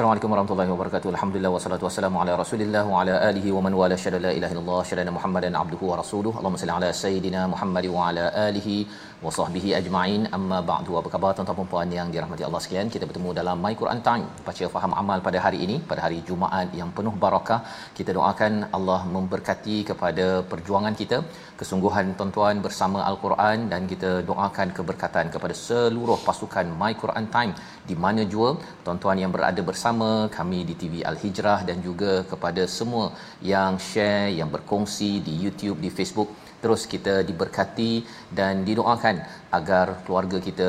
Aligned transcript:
Assalamualaikum 0.00 0.32
warahmatullahi 0.32 0.70
wabarakatuh. 0.72 1.08
Alhamdulillah 1.14 1.50
wassalatu 1.54 1.84
wassalamu 1.86 2.18
ala 2.20 2.32
Rasulillah 2.40 2.82
wa 2.90 3.00
ala 3.00 3.14
alihi 3.26 3.48
wa 3.56 3.60
man 3.64 3.72
wala 3.80 3.96
syada 4.02 4.18
la 4.26 4.30
ilaha 4.36 4.52
illallah 4.54 4.78
syada 4.90 5.12
Muhammadan 5.16 5.58
abduhu 5.62 5.84
wa 5.90 5.96
rasuluhu. 6.00 6.36
Allahumma 6.40 6.60
salli 6.62 6.74
ala 6.76 6.88
sayidina 7.00 7.40
Muhammad 7.54 7.86
wa 7.94 8.04
ala 8.06 8.24
alihi 8.44 8.76
wa 9.24 9.32
sahbihi 9.38 9.70
ajma'in. 9.78 10.22
Amma 10.36 10.58
ba'du. 10.70 10.92
Apa 11.00 11.08
khabar 11.14 11.32
tuan-tuan 11.36 11.58
dan 11.58 11.68
puan 11.72 11.92
yang 11.98 12.08
dirahmati 12.14 12.46
Allah 12.48 12.60
sekalian? 12.64 12.88
Kita 12.94 13.08
bertemu 13.10 13.34
dalam 13.40 13.60
My 13.64 13.74
Quran 13.80 14.00
Time, 14.08 14.24
baca 14.46 14.70
faham 14.76 14.94
amal 15.02 15.20
pada 15.26 15.40
hari 15.46 15.60
ini, 15.66 15.76
pada 15.90 16.02
hari 16.06 16.20
Jumaat 16.30 16.72
yang 16.80 16.92
penuh 17.00 17.14
barakah. 17.24 17.60
Kita 17.98 18.16
doakan 18.18 18.72
Allah 18.78 19.00
memberkati 19.16 19.76
kepada 19.90 20.26
perjuangan 20.54 20.96
kita, 21.02 21.20
kesungguhan 21.60 22.16
tuan-tuan 22.20 22.64
bersama 22.68 23.04
Al-Quran 23.10 23.68
dan 23.74 23.84
kita 23.92 24.12
doakan 24.32 24.70
keberkatan 24.80 25.28
kepada 25.36 25.56
seluruh 25.66 26.18
pasukan 26.30 26.66
My 26.80 26.92
Quran 27.04 27.28
Time 27.36 27.54
di 27.90 27.96
mana 28.06 28.24
jua 28.32 28.48
tuan-tuan 28.88 29.20
yang 29.24 29.32
berada 29.36 29.60
bersama 29.68 29.88
kami 30.36 30.62
di 30.68 30.74
TV 30.80 30.94
Al-Hijrah 31.10 31.66
dan 31.68 31.78
juga 31.82 32.22
kepada 32.32 32.62
semua 32.68 33.10
yang 33.42 33.78
share, 33.78 34.30
yang 34.38 34.50
berkongsi 34.54 35.18
di 35.26 35.34
YouTube, 35.44 35.78
di 35.82 35.90
Facebook 35.90 36.30
terus 36.62 36.82
kita 36.92 37.14
diberkati 37.28 38.04
dan 38.38 38.62
didoakan 38.68 39.16
agar 39.58 39.86
keluarga 40.04 40.38
kita 40.48 40.68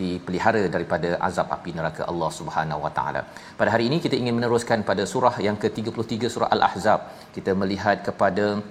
dipelihara 0.00 0.62
daripada 0.74 1.18
azab 1.28 1.50
api 1.56 1.70
neraka 1.78 2.02
Allah 2.12 2.30
Subhanahu 2.38 2.84
Wa 2.86 2.92
Taala. 2.98 3.22
Pada 3.60 3.70
hari 3.74 3.90
ini 3.90 3.98
kita 4.04 4.14
ingin 4.14 4.38
meneruskan 4.38 4.86
pada 4.90 5.04
surah 5.12 5.34
yang 5.46 5.58
ke-33 5.62 6.30
surah 6.34 6.50
Al-Ahzab. 6.54 7.00
Kita 7.34 7.52
melihat 7.62 8.06
kepada 8.08 8.62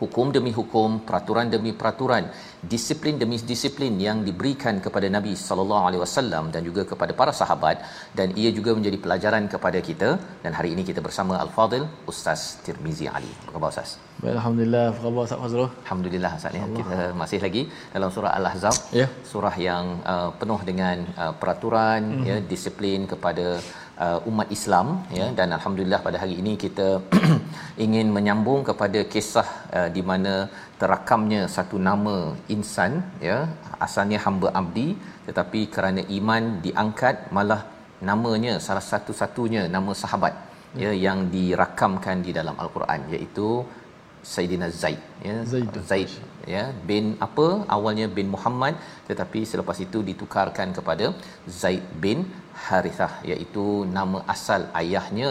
hukum 0.00 0.26
demi 0.36 0.52
hukum, 0.58 0.90
peraturan 1.08 1.46
demi 1.54 1.72
peraturan, 1.80 2.24
disiplin 2.72 3.14
demi 3.22 3.36
disiplin 3.52 3.92
yang 4.06 4.18
diberikan 4.28 4.74
kepada 4.84 5.06
Nabi 5.16 5.32
sallallahu 5.48 5.84
alaihi 5.88 6.02
wasallam 6.04 6.44
dan 6.54 6.62
juga 6.68 6.82
kepada 6.92 7.12
para 7.20 7.32
sahabat 7.40 7.76
dan 8.18 8.28
ia 8.42 8.50
juga 8.58 8.70
menjadi 8.78 8.98
pelajaran 9.04 9.44
kepada 9.54 9.78
kita 9.88 10.10
dan 10.44 10.52
hari 10.58 10.70
ini 10.74 10.84
kita 10.90 11.00
bersama 11.06 11.34
Al-Fadil 11.44 11.84
Ustaz 12.12 12.40
Tirmizi 12.66 13.08
Ali. 13.16 13.32
Apa 13.44 13.52
khabar 13.56 13.70
Ustaz? 13.74 13.90
Baik, 14.22 14.34
Alhamdulillah. 14.38 14.84
Apa 14.92 15.00
khabar 15.06 15.22
Ustaz 15.28 15.40
Fazrul? 15.44 15.68
Alhamdulillah 15.84 16.32
Ustaz 16.40 16.58
ya. 16.60 16.66
Kita 16.80 16.98
masih 17.22 17.40
lagi 17.46 17.62
dalam 17.94 18.10
surah 18.16 18.32
Al-Ahzab. 18.38 18.76
Ya. 19.00 19.06
Surah 19.32 19.54
yang 19.68 19.84
uh, 20.14 20.30
penuh 20.42 20.60
dengan 20.70 20.96
uh, 21.22 21.32
peraturan 21.40 22.02
Mhm. 22.04 22.24
ya, 22.28 22.36
disiplin 22.52 23.00
kepada 23.12 23.46
uh, 24.04 24.18
umat 24.30 24.48
Islam 24.56 24.86
ya 25.18 25.26
dan 25.38 25.48
alhamdulillah 25.56 26.00
pada 26.06 26.18
hari 26.22 26.34
ini 26.42 26.52
kita 26.64 26.88
ingin 27.84 28.08
menyambung 28.16 28.60
kepada 28.68 29.02
kisah 29.12 29.48
uh, 29.78 29.88
di 29.96 30.02
mana 30.10 30.34
terakamnya 30.80 31.42
satu 31.56 31.78
nama 31.88 32.16
insan 32.56 32.92
ya 33.28 33.38
asalnya 33.86 34.18
hamba 34.24 34.50
abdi 34.60 34.88
tetapi 35.28 35.60
kerana 35.74 36.02
iman 36.18 36.44
diangkat 36.64 37.16
malah 37.36 37.62
namanya 38.10 38.54
salah 38.66 38.84
satu-satunya 38.92 39.62
nama 39.76 39.92
sahabat 40.02 40.34
ya 40.82 40.90
yang 41.06 41.18
dirakamkan 41.34 42.18
di 42.26 42.30
dalam 42.38 42.56
al-Quran 42.62 43.00
iaitu 43.14 43.48
Sayyidina 44.32 44.68
Zaid 44.80 45.00
ya. 45.28 45.36
Zaid. 45.52 45.74
Zaid 45.90 46.10
ya. 46.54 46.62
Bin 46.88 47.04
apa? 47.26 47.46
Awalnya 47.76 48.06
bin 48.16 48.28
Muhammad 48.34 48.74
tetapi 49.08 49.40
selepas 49.50 49.78
itu 49.86 50.00
ditukarkan 50.10 50.70
kepada 50.78 51.06
Zaid 51.60 51.84
bin 52.04 52.18
Harithah 52.64 53.12
iaitu 53.30 53.64
nama 53.96 54.20
asal 54.34 54.62
ayahnya. 54.80 55.30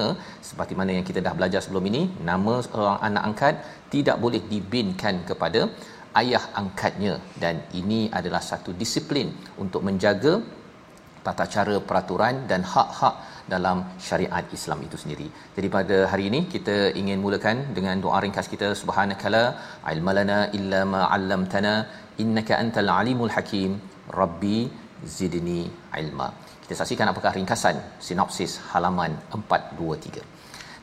Seperti 0.49 0.75
mana 0.79 0.93
yang 0.97 1.07
kita 1.09 1.21
dah 1.27 1.33
belajar 1.39 1.61
sebelum 1.65 1.87
ini 1.91 2.03
nama 2.29 2.55
seorang 2.67 2.99
anak 3.09 3.23
angkat 3.29 3.55
tidak 3.95 4.19
boleh 4.25 4.41
dibinkan 4.53 5.17
kepada 5.29 5.61
ayah 6.21 6.43
angkatnya. 6.61 7.13
Dan 7.43 7.55
ini 7.81 8.01
adalah 8.19 8.43
satu 8.51 8.73
disiplin 8.81 9.29
untuk 9.63 9.83
menjaga 9.89 10.35
tata 11.25 11.45
cara 11.55 11.75
peraturan 11.89 12.35
dan 12.51 12.61
hak-hak 12.73 13.15
dalam 13.53 13.77
syariat 14.07 14.45
Islam 14.57 14.79
itu 14.87 14.97
sendiri. 15.03 15.27
Jadi 15.55 15.67
pada 15.75 15.97
hari 16.11 16.25
ini 16.29 16.39
kita 16.53 16.77
ingin 17.01 17.19
mulakan 17.25 17.57
dengan 17.77 17.97
doa 18.05 18.19
ringkas 18.25 18.47
kita 18.53 18.69
subhanakala 18.81 19.43
ilmalana 19.93 20.39
illa 20.59 20.81
ma 20.93 21.01
'allamtana 21.15 21.73
innaka 22.23 22.53
antal 22.63 22.91
alimul 22.99 23.33
hakim 23.35 23.73
rabbi 24.19 24.59
zidni 25.17 25.61
ilma. 26.01 26.29
Kita 26.63 26.75
saksikan 26.79 27.09
apakah 27.11 27.33
ringkasan 27.39 27.77
sinopsis 28.07 28.53
halaman 28.71 29.13
423. 29.39 30.23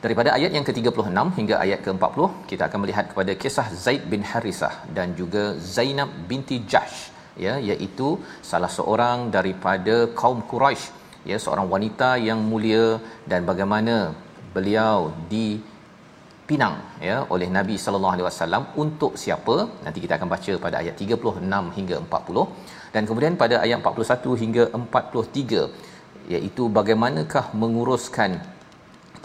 Daripada 0.03 0.29
ayat 0.37 0.51
yang 0.57 0.65
ke-36 0.67 1.25
hingga 1.39 1.55
ayat 1.63 1.79
ke-40 1.85 2.19
kita 2.51 2.63
akan 2.67 2.79
melihat 2.83 3.05
kepada 3.11 3.31
kisah 3.41 3.67
Zaid 3.83 4.03
bin 4.13 4.21
Harisah 4.29 4.73
dan 4.97 5.13
juga 5.19 5.43
Zainab 5.75 6.09
binti 6.29 6.57
Jahsh 6.71 7.01
ya 7.45 7.53
iaitu 7.69 8.07
salah 8.49 8.71
seorang 8.77 9.29
daripada 9.35 9.95
kaum 10.21 10.39
Quraisy 10.51 11.00
ya 11.29 11.37
seorang 11.43 11.67
wanita 11.73 12.09
yang 12.27 12.39
mulia 12.51 12.85
dan 13.31 13.41
bagaimana 13.49 13.95
beliau 14.55 14.97
di 15.31 15.45
pinang 16.49 16.75
ya 17.07 17.17
oleh 17.33 17.47
Nabi 17.57 17.75
sallallahu 17.83 18.13
alaihi 18.15 18.27
wasallam 18.27 18.63
untuk 18.83 19.13
siapa? 19.23 19.55
Nanti 19.85 19.99
kita 20.03 20.13
akan 20.17 20.29
baca 20.33 20.53
pada 20.65 20.75
ayat 20.81 20.95
36 21.03 21.77
hingga 21.77 21.97
40 22.05 22.93
dan 22.93 23.03
kemudian 23.09 23.35
pada 23.43 23.55
ayat 23.65 23.79
41 23.79 24.43
hingga 24.43 24.63
43 24.75 26.31
iaitu 26.33 26.63
bagaimanakah 26.77 27.45
menguruskan 27.61 28.31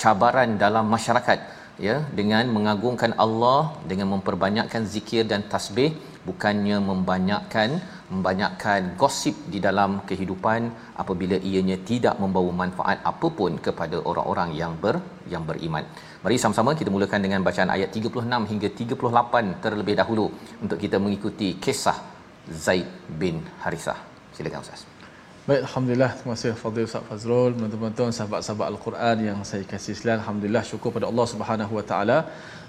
cabaran 0.03 0.51
dalam 0.65 0.87
masyarakat 0.95 1.39
ya 1.87 1.97
dengan 2.19 2.45
mengagungkan 2.57 3.13
Allah 3.25 3.61
dengan 3.91 4.09
memperbanyakkan 4.15 4.83
zikir 4.95 5.25
dan 5.31 5.43
tasbih 5.53 5.91
bukannya 6.29 6.79
membanyakkan 6.91 7.71
membanyakkan 8.15 8.95
gosip 9.01 9.37
di 9.53 9.59
dalam 9.67 9.91
kehidupan 10.09 10.61
apabila 11.03 11.37
ianya 11.51 11.77
tidak 11.91 12.15
membawa 12.23 12.51
manfaat 12.63 12.99
apapun 13.11 13.59
kepada 13.67 13.99
orang-orang 14.11 14.51
yang 14.61 14.75
ber 14.85 14.97
yang 15.33 15.43
beriman. 15.51 15.85
Mari 16.25 16.37
sama-sama 16.43 16.73
kita 16.81 16.91
mulakan 16.97 17.23
dengan 17.27 17.41
bacaan 17.49 17.71
ayat 17.77 17.91
36 17.99 18.51
hingga 18.53 18.69
38 18.83 19.63
terlebih 19.65 19.97
dahulu 20.01 20.27
untuk 20.65 20.79
kita 20.85 20.99
mengikuti 21.05 21.49
kisah 21.65 21.99
Zaid 22.65 22.87
bin 23.23 23.39
Harisah. 23.63 23.99
Silakan 24.37 24.63
Ustaz. 24.67 24.83
Baik, 25.47 25.63
Alhamdulillah. 25.67 26.11
Terima 26.19 26.35
kasih 26.35 26.59
Fadil 26.63 26.87
Ustaz 26.91 27.03
Fazrul. 27.09 27.51
Tuan-tuan, 27.55 28.11
sahabat-sahabat 28.17 28.67
Al-Quran 28.73 29.17
yang 29.29 29.39
saya 29.51 29.63
kasih 29.73 29.95
sekalian. 29.95 30.19
Alhamdulillah, 30.23 30.63
syukur 30.71 30.91
pada 30.97 31.07
Allah 31.11 31.27
Subhanahu 31.33 31.73
Wa 31.79 31.85
Taala 31.91 32.19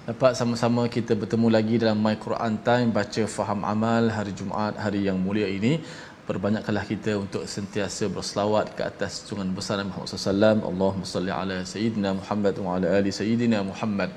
dapat 0.07 0.39
sama-sama 0.39 0.81
kita 0.95 1.13
bertemu 1.21 1.47
lagi 1.55 1.75
dalam 1.83 1.99
My 1.99 2.15
Quran 2.25 2.53
Time 2.67 2.89
baca 2.97 3.23
faham 3.27 3.61
amal 3.71 4.07
hari 4.17 4.31
Jumaat 4.39 4.79
hari 4.83 5.01
yang 5.07 5.17
mulia 5.19 5.47
ini. 5.51 5.83
Perbanyakkanlah 6.27 6.85
kita 6.91 7.11
untuk 7.23 7.43
sentiasa 7.55 8.07
berselawat 8.15 8.71
ke 8.77 8.81
atas 8.87 9.27
junjungan 9.27 9.51
besar 9.57 9.75
Nabi 9.79 9.91
Muhammad 9.91 10.11
SAW 10.11 10.59
Allahumma 10.69 11.07
salli 11.11 11.31
ala 11.39 11.57
Sayyidina 11.73 12.09
Muhammad 12.19 12.55
wa 12.63 12.71
ala 12.75 12.87
ali 12.99 13.11
Sayyidina 13.19 13.59
Muhammad. 13.71 14.09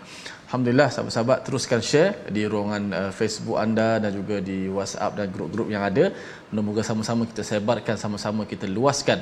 Alhamdulillah 0.47 0.89
sahabat-sahabat 0.95 1.39
teruskan 1.47 1.83
share 1.91 2.15
di 2.37 2.43
ruangan 2.53 2.85
uh, 3.01 3.11
Facebook 3.19 3.59
anda 3.65 3.91
dan 4.03 4.11
juga 4.15 4.39
di 4.49 4.71
WhatsApp 4.77 5.19
dan 5.19 5.27
grup-grup 5.35 5.69
yang 5.75 5.83
ada. 5.91 6.15
Moga-moga 6.55 6.83
sama-sama 6.91 7.23
kita 7.31 7.43
sebarkan 7.51 7.97
sama-sama 8.05 8.47
kita 8.53 8.67
luaskan 8.77 9.19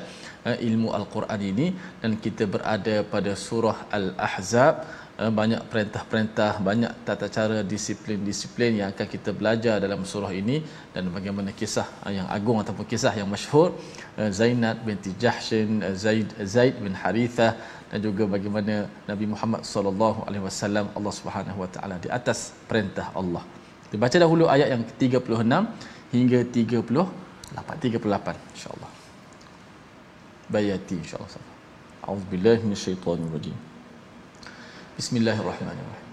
uh, 0.49 0.57
ilmu 0.69 0.89
Al-Quran 1.01 1.41
ini. 1.53 1.67
Dan 2.01 2.21
kita 2.25 2.45
berada 2.45 2.97
pada 3.13 3.33
surah 3.49 3.89
Al-Ahzab 3.99 5.08
banyak 5.19 5.67
perintah-perintah 5.67 6.63
banyak 6.63 6.93
tata 7.03 7.27
cara 7.27 7.67
disiplin-disiplin 7.67 8.79
yang 8.79 8.89
akan 8.95 9.07
kita 9.15 9.35
belajar 9.35 9.83
dalam 9.83 10.07
surah 10.07 10.31
ini 10.31 10.63
dan 10.95 11.11
bagaimana 11.11 11.51
kisah 11.51 11.87
uh, 12.07 12.13
yang 12.15 12.31
agung 12.31 12.63
ataupun 12.63 12.87
kisah 12.87 13.11
yang 13.19 13.27
masyhur 13.27 13.75
uh, 14.15 14.31
Zainab 14.31 14.79
binti 14.87 15.11
Jahshin 15.19 15.83
Zaid 15.99 16.31
Zaid 16.47 16.79
bin 16.79 16.95
Harithah 16.95 17.59
dan 17.91 17.99
juga 17.99 18.31
bagaimana 18.31 18.87
Nabi 19.11 19.27
Muhammad 19.27 19.67
sallallahu 19.67 20.23
alaihi 20.23 20.45
wasallam 20.47 20.87
Allah 20.95 21.15
Subhanahu 21.19 21.59
wa 21.67 21.69
taala 21.75 21.99
di 21.99 22.07
atas 22.19 22.55
perintah 22.71 23.11
Allah. 23.11 23.43
Kita 23.91 23.99
baca 23.99 24.17
dahulu 24.23 24.47
ayat 24.47 24.71
yang 24.71 24.85
36 24.87 26.15
hingga 26.15 26.41
38 26.47 27.27
38 27.59 28.55
insyaallah. 28.55 28.91
Bayati 30.53 30.95
insyaallah. 31.03 31.43
A'udzubillahi 32.07 32.63
minasyaitonirrajim. 32.69 33.68
Bismillahirrahmanirrahim. 34.98 36.04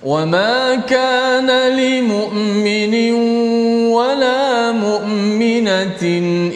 وما 0.00 0.88
كان 0.88 1.44
لمؤمن 1.76 2.94
ولا 3.92 4.72
مؤمنة 4.72 6.02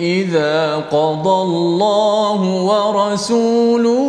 إذا 0.01 0.77
قضى 0.89 1.43
الله 1.43 2.41
ورسوله 2.41 4.09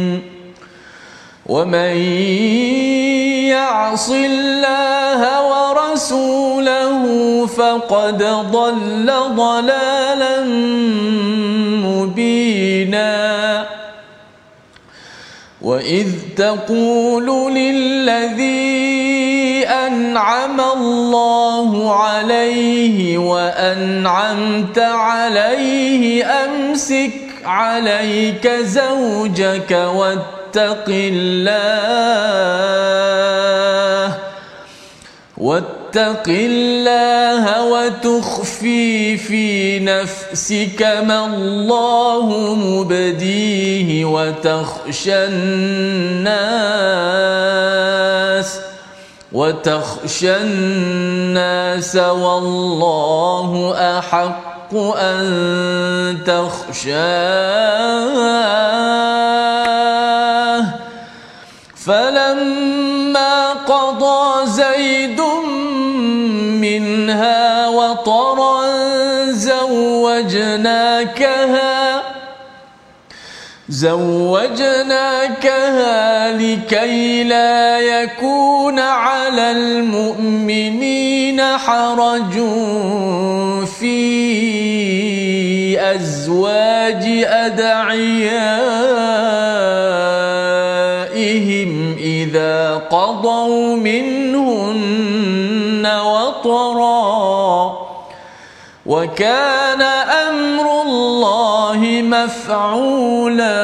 ومن 1.51 1.95
يعص 3.51 4.09
الله 4.09 5.21
ورسوله 5.51 7.03
فقد 7.45 8.23
ضل 8.51 9.11
ضلالا 9.35 10.43
مبينا 11.87 13.65
واذ 15.61 16.07
تقول 16.37 17.53
للذي 17.53 18.71
انعم 19.67 20.61
الله 20.61 21.95
عليه 21.95 23.17
وانعمت 23.17 24.79
عليه 24.79 26.25
امسك 26.25 27.11
عليك 27.45 28.47
زوجك 28.47 29.71
واتق 30.51 30.87
الله 30.87 32.41
واتق 35.37 36.27
الله 36.27 37.65
وتخفي 37.65 39.17
في 39.17 39.79
نفسك 39.79 40.81
ما 41.07 41.25
الله 41.25 42.55
مبديه 42.55 44.05
وتخشى 44.05 45.15
الناس 45.15 46.41
وتخشى 49.31 50.37
الناس 50.37 51.95
والله 51.95 53.75
أحق 53.99 54.75
أن 54.75 56.17
تخشاه. 56.27 57.71
فلما 61.85 63.53
قضى 63.53 64.45
زيد 64.47 65.21
منها 66.61 67.67
وطرا 67.67 68.61
زوجناكها 69.31 71.21
زوجناكها 73.69 74.31
لكي 76.31 77.23
لا 77.23 77.79
يكون 77.79 78.79
على 78.79 79.51
المؤمنين 79.51 81.41
حرج 81.41 82.33
في 83.79 84.01
أزواج 85.95 87.03
أدعيائهم 87.25 89.40
قضوا 93.11 93.75
منهن 93.75 95.85
وطرا. 95.85 97.77
وكان 98.85 99.81
أمر 99.81 100.81
الله 100.81 102.01
مفعولا. 102.03 103.61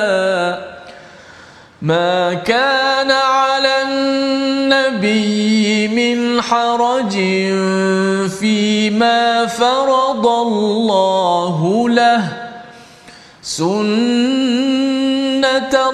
ما 1.82 2.34
كان 2.34 3.12
على 3.12 3.84
النبي 3.84 5.88
من 5.88 6.42
حرج 6.42 7.14
فيما 8.40 9.46
فرض 9.46 10.28
الله 10.28 11.90
له. 11.90 12.24
سنة 13.42 14.77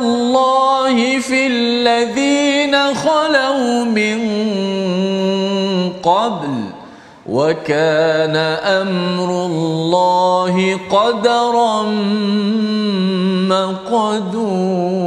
الله 0.01 0.97
في 1.29 1.47
الذين 1.47 2.75
خلوا 2.95 3.85
من 3.99 4.19
قبل 6.03 6.55
وكان 7.29 8.37
أمر 8.83 9.31
الله 9.51 10.55
قدرا 10.97 11.83
مقدورا 13.55 15.03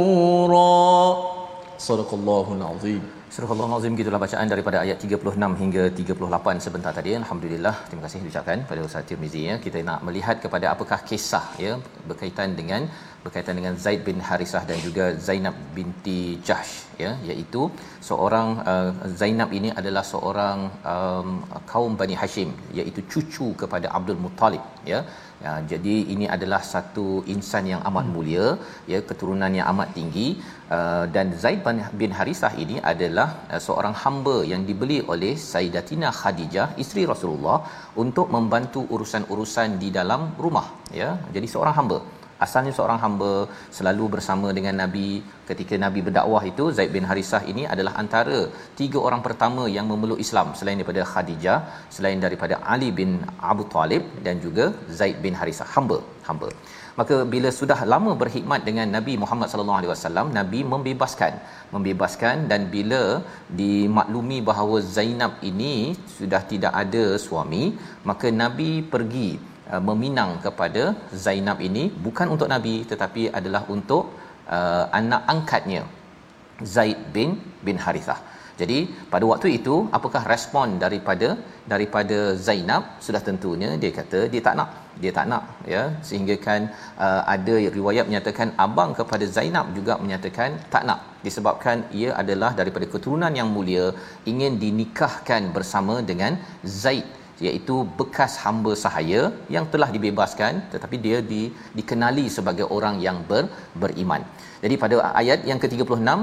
صدق 1.78 2.10
الله 2.14 2.46
العظيم 2.58 3.02
Surah 3.34 3.48
Al-Azim 3.64 3.94
gitulah 3.98 4.18
bacaan 4.24 4.48
daripada 4.52 4.76
ayat 4.84 4.98
36 5.04 5.60
hingga 5.60 5.84
38 5.98 6.64
sebentar 6.64 6.92
tadi. 6.98 7.10
Alhamdulillah. 7.20 7.72
Terima 7.88 8.02
kasih 8.04 8.18
diucapkan 8.24 8.58
pada 8.70 8.80
Ustaz 8.88 9.08
Tirmizi 9.08 9.42
ya. 9.48 9.54
Kita 9.64 9.78
nak 9.88 10.00
melihat 10.06 10.36
kepada 10.44 10.66
apakah 10.74 10.98
kisah 11.10 11.46
ya 11.64 11.72
berkaitan 12.08 12.52
dengan 12.58 12.82
berkaitan 13.25 13.55
dengan 13.59 13.75
Zaid 13.83 14.01
bin 14.07 14.19
Harisah 14.27 14.63
dan 14.69 14.77
juga 14.87 15.05
Zainab 15.27 15.55
binti 15.77 16.19
Jahsh 16.47 16.75
ya 17.03 17.11
iaitu 17.29 17.61
seorang 18.09 18.49
uh, 18.71 18.91
Zainab 19.21 19.49
ini 19.59 19.69
adalah 19.79 20.03
seorang 20.13 20.59
um, 20.93 21.29
kaum 21.71 21.93
Bani 22.01 22.15
Hashim 22.21 22.51
iaitu 22.79 23.01
cucu 23.11 23.47
kepada 23.61 23.89
Abdul 23.99 24.21
Muttalib 24.25 24.65
ya. 24.93 25.01
Ya, 25.45 25.51
jadi 25.71 25.95
ini 26.13 26.25
adalah 26.35 26.59
satu 26.69 27.07
insan 27.33 27.63
yang 27.71 27.81
amat 27.89 28.05
mulia, 28.13 28.45
ya 28.91 28.99
keturunan 29.09 29.51
yang 29.57 29.67
amat 29.71 29.89
tinggi 29.97 30.27
uh, 30.75 31.05
dan 31.15 31.27
Zaid 31.41 31.61
bin 32.01 32.11
Harisah 32.19 32.51
ini 32.63 32.81
adalah 32.91 33.27
uh, 33.53 33.61
seorang 33.65 33.93
hamba 34.03 34.35
yang 34.51 34.65
dibeli 34.69 34.97
oleh 35.13 35.33
Sayyidatina 35.51 36.09
Khadijah, 36.19 36.67
isteri 36.83 37.05
Rasulullah 37.13 37.59
untuk 38.03 38.33
membantu 38.35 38.81
urusan-urusan 38.95 39.77
di 39.83 39.91
dalam 39.99 40.33
rumah, 40.45 40.67
ya. 41.01 41.11
Jadi 41.35 41.49
seorang 41.53 41.75
hamba 41.79 41.99
asalnya 42.45 42.71
seorang 42.77 42.99
hamba 43.03 43.31
selalu 43.77 44.05
bersama 44.15 44.47
dengan 44.57 44.75
Nabi. 44.83 45.09
Ketika 45.49 45.75
Nabi 45.85 45.99
berdakwah 46.07 46.43
itu 46.51 46.63
Zaid 46.77 46.91
bin 46.95 47.05
Harisah 47.09 47.41
ini 47.51 47.63
adalah 47.73 47.93
antara 48.03 48.39
tiga 48.79 48.99
orang 49.07 49.21
pertama 49.27 49.65
yang 49.75 49.85
memeluk 49.91 50.19
Islam 50.25 50.47
selain 50.59 50.77
daripada 50.79 51.03
Khadijah 51.11 51.59
selain 51.95 52.19
daripada 52.25 52.57
Ali 52.73 52.89
bin 52.99 53.11
Abu 53.51 53.65
Talib 53.75 54.03
dan 54.25 54.37
juga 54.45 54.67
Zaid 54.99 55.17
bin 55.25 55.35
Harisah 55.39 55.67
hamba 55.75 55.99
hamba. 56.27 56.49
Maka 56.99 57.15
bila 57.33 57.49
sudah 57.57 57.79
lama 57.93 58.11
berkhidmat 58.21 58.61
dengan 58.67 58.87
Nabi 58.95 59.13
Muhammad 59.23 59.47
sallallahu 59.51 59.79
alaihi 59.79 59.91
wasallam 59.93 60.27
Nabi 60.39 60.59
membebaskan. 60.73 61.33
Membebaskan 61.73 62.35
dan 62.51 62.61
bila 62.75 63.03
dimaklumi 63.59 64.39
bahawa 64.49 64.77
Zainab 64.97 65.33
ini 65.49 65.75
sudah 66.17 66.41
tidak 66.51 66.73
ada 66.83 67.05
suami 67.27 67.63
maka 68.09 68.27
Nabi 68.43 68.71
pergi 68.93 69.29
uh, 69.73 69.81
meminang 69.89 70.31
kepada 70.45 70.83
Zainab 71.25 71.59
ini 71.67 71.83
bukan 72.05 72.27
untuk 72.33 72.49
Nabi 72.55 72.75
tetapi 72.91 73.23
adalah 73.39 73.63
untuk 73.75 74.03
uh, 74.57 74.85
anak 74.99 75.23
angkatnya 75.33 75.83
Zaid 76.73 76.99
bin 77.15 77.29
bin 77.67 77.77
Harithah. 77.85 78.19
Jadi 78.59 78.77
pada 79.13 79.25
waktu 79.31 79.47
itu 79.57 79.75
apakah 79.97 80.21
respon 80.33 80.67
daripada 80.83 81.27
daripada 81.71 82.17
Zainab? 82.47 82.83
Sudah 83.05 83.21
tentunya 83.27 83.69
dia 83.81 83.91
kata 83.97 84.19
dia 84.33 84.41
tak 84.47 84.55
nak. 84.59 84.69
Dia 85.01 85.11
tak 85.17 85.25
nak 85.31 85.43
ya. 85.73 85.81
Sehingga 86.07 86.35
kan 86.45 86.61
uh, 87.05 87.21
ada 87.35 87.55
riwayat 87.77 88.05
menyatakan 88.09 88.49
abang 88.65 88.91
kepada 88.99 89.25
Zainab 89.35 89.67
juga 89.77 89.95
menyatakan 90.03 90.57
tak 90.73 90.85
nak. 90.89 91.01
Disebabkan 91.25 91.85
ia 91.99 92.09
adalah 92.21 92.51
daripada 92.59 92.87
keturunan 92.93 93.33
yang 93.39 93.51
mulia 93.57 93.85
ingin 94.31 94.55
dinikahkan 94.63 95.53
bersama 95.57 95.97
dengan 96.09 96.41
Zaid 96.81 97.05
iaitu 97.45 97.75
bekas 97.99 98.33
hamba 98.43 98.71
sahaya 98.83 99.21
yang 99.55 99.65
telah 99.73 99.89
dibebaskan 99.95 100.53
tetapi 100.73 100.95
dia 101.05 101.17
di, 101.31 101.41
dikenali 101.77 102.25
sebagai 102.37 102.65
orang 102.77 102.97
yang 103.05 103.17
ber, 103.29 103.43
beriman. 103.81 104.21
Jadi 104.63 104.75
pada 104.83 104.97
ayat 105.21 105.41
yang 105.49 105.59
ke-36 105.63 106.17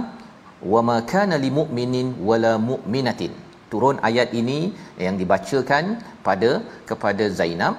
wama 0.74 0.96
kana 1.12 1.36
limu'minin 1.44 2.08
wala 2.28 2.52
mu'minatin. 2.68 3.32
Turun 3.72 3.96
ayat 4.08 4.30
ini 4.40 4.58
yang 5.06 5.16
dibacakan 5.20 5.84
pada 6.26 6.50
kepada 6.90 7.26
Zainab. 7.40 7.76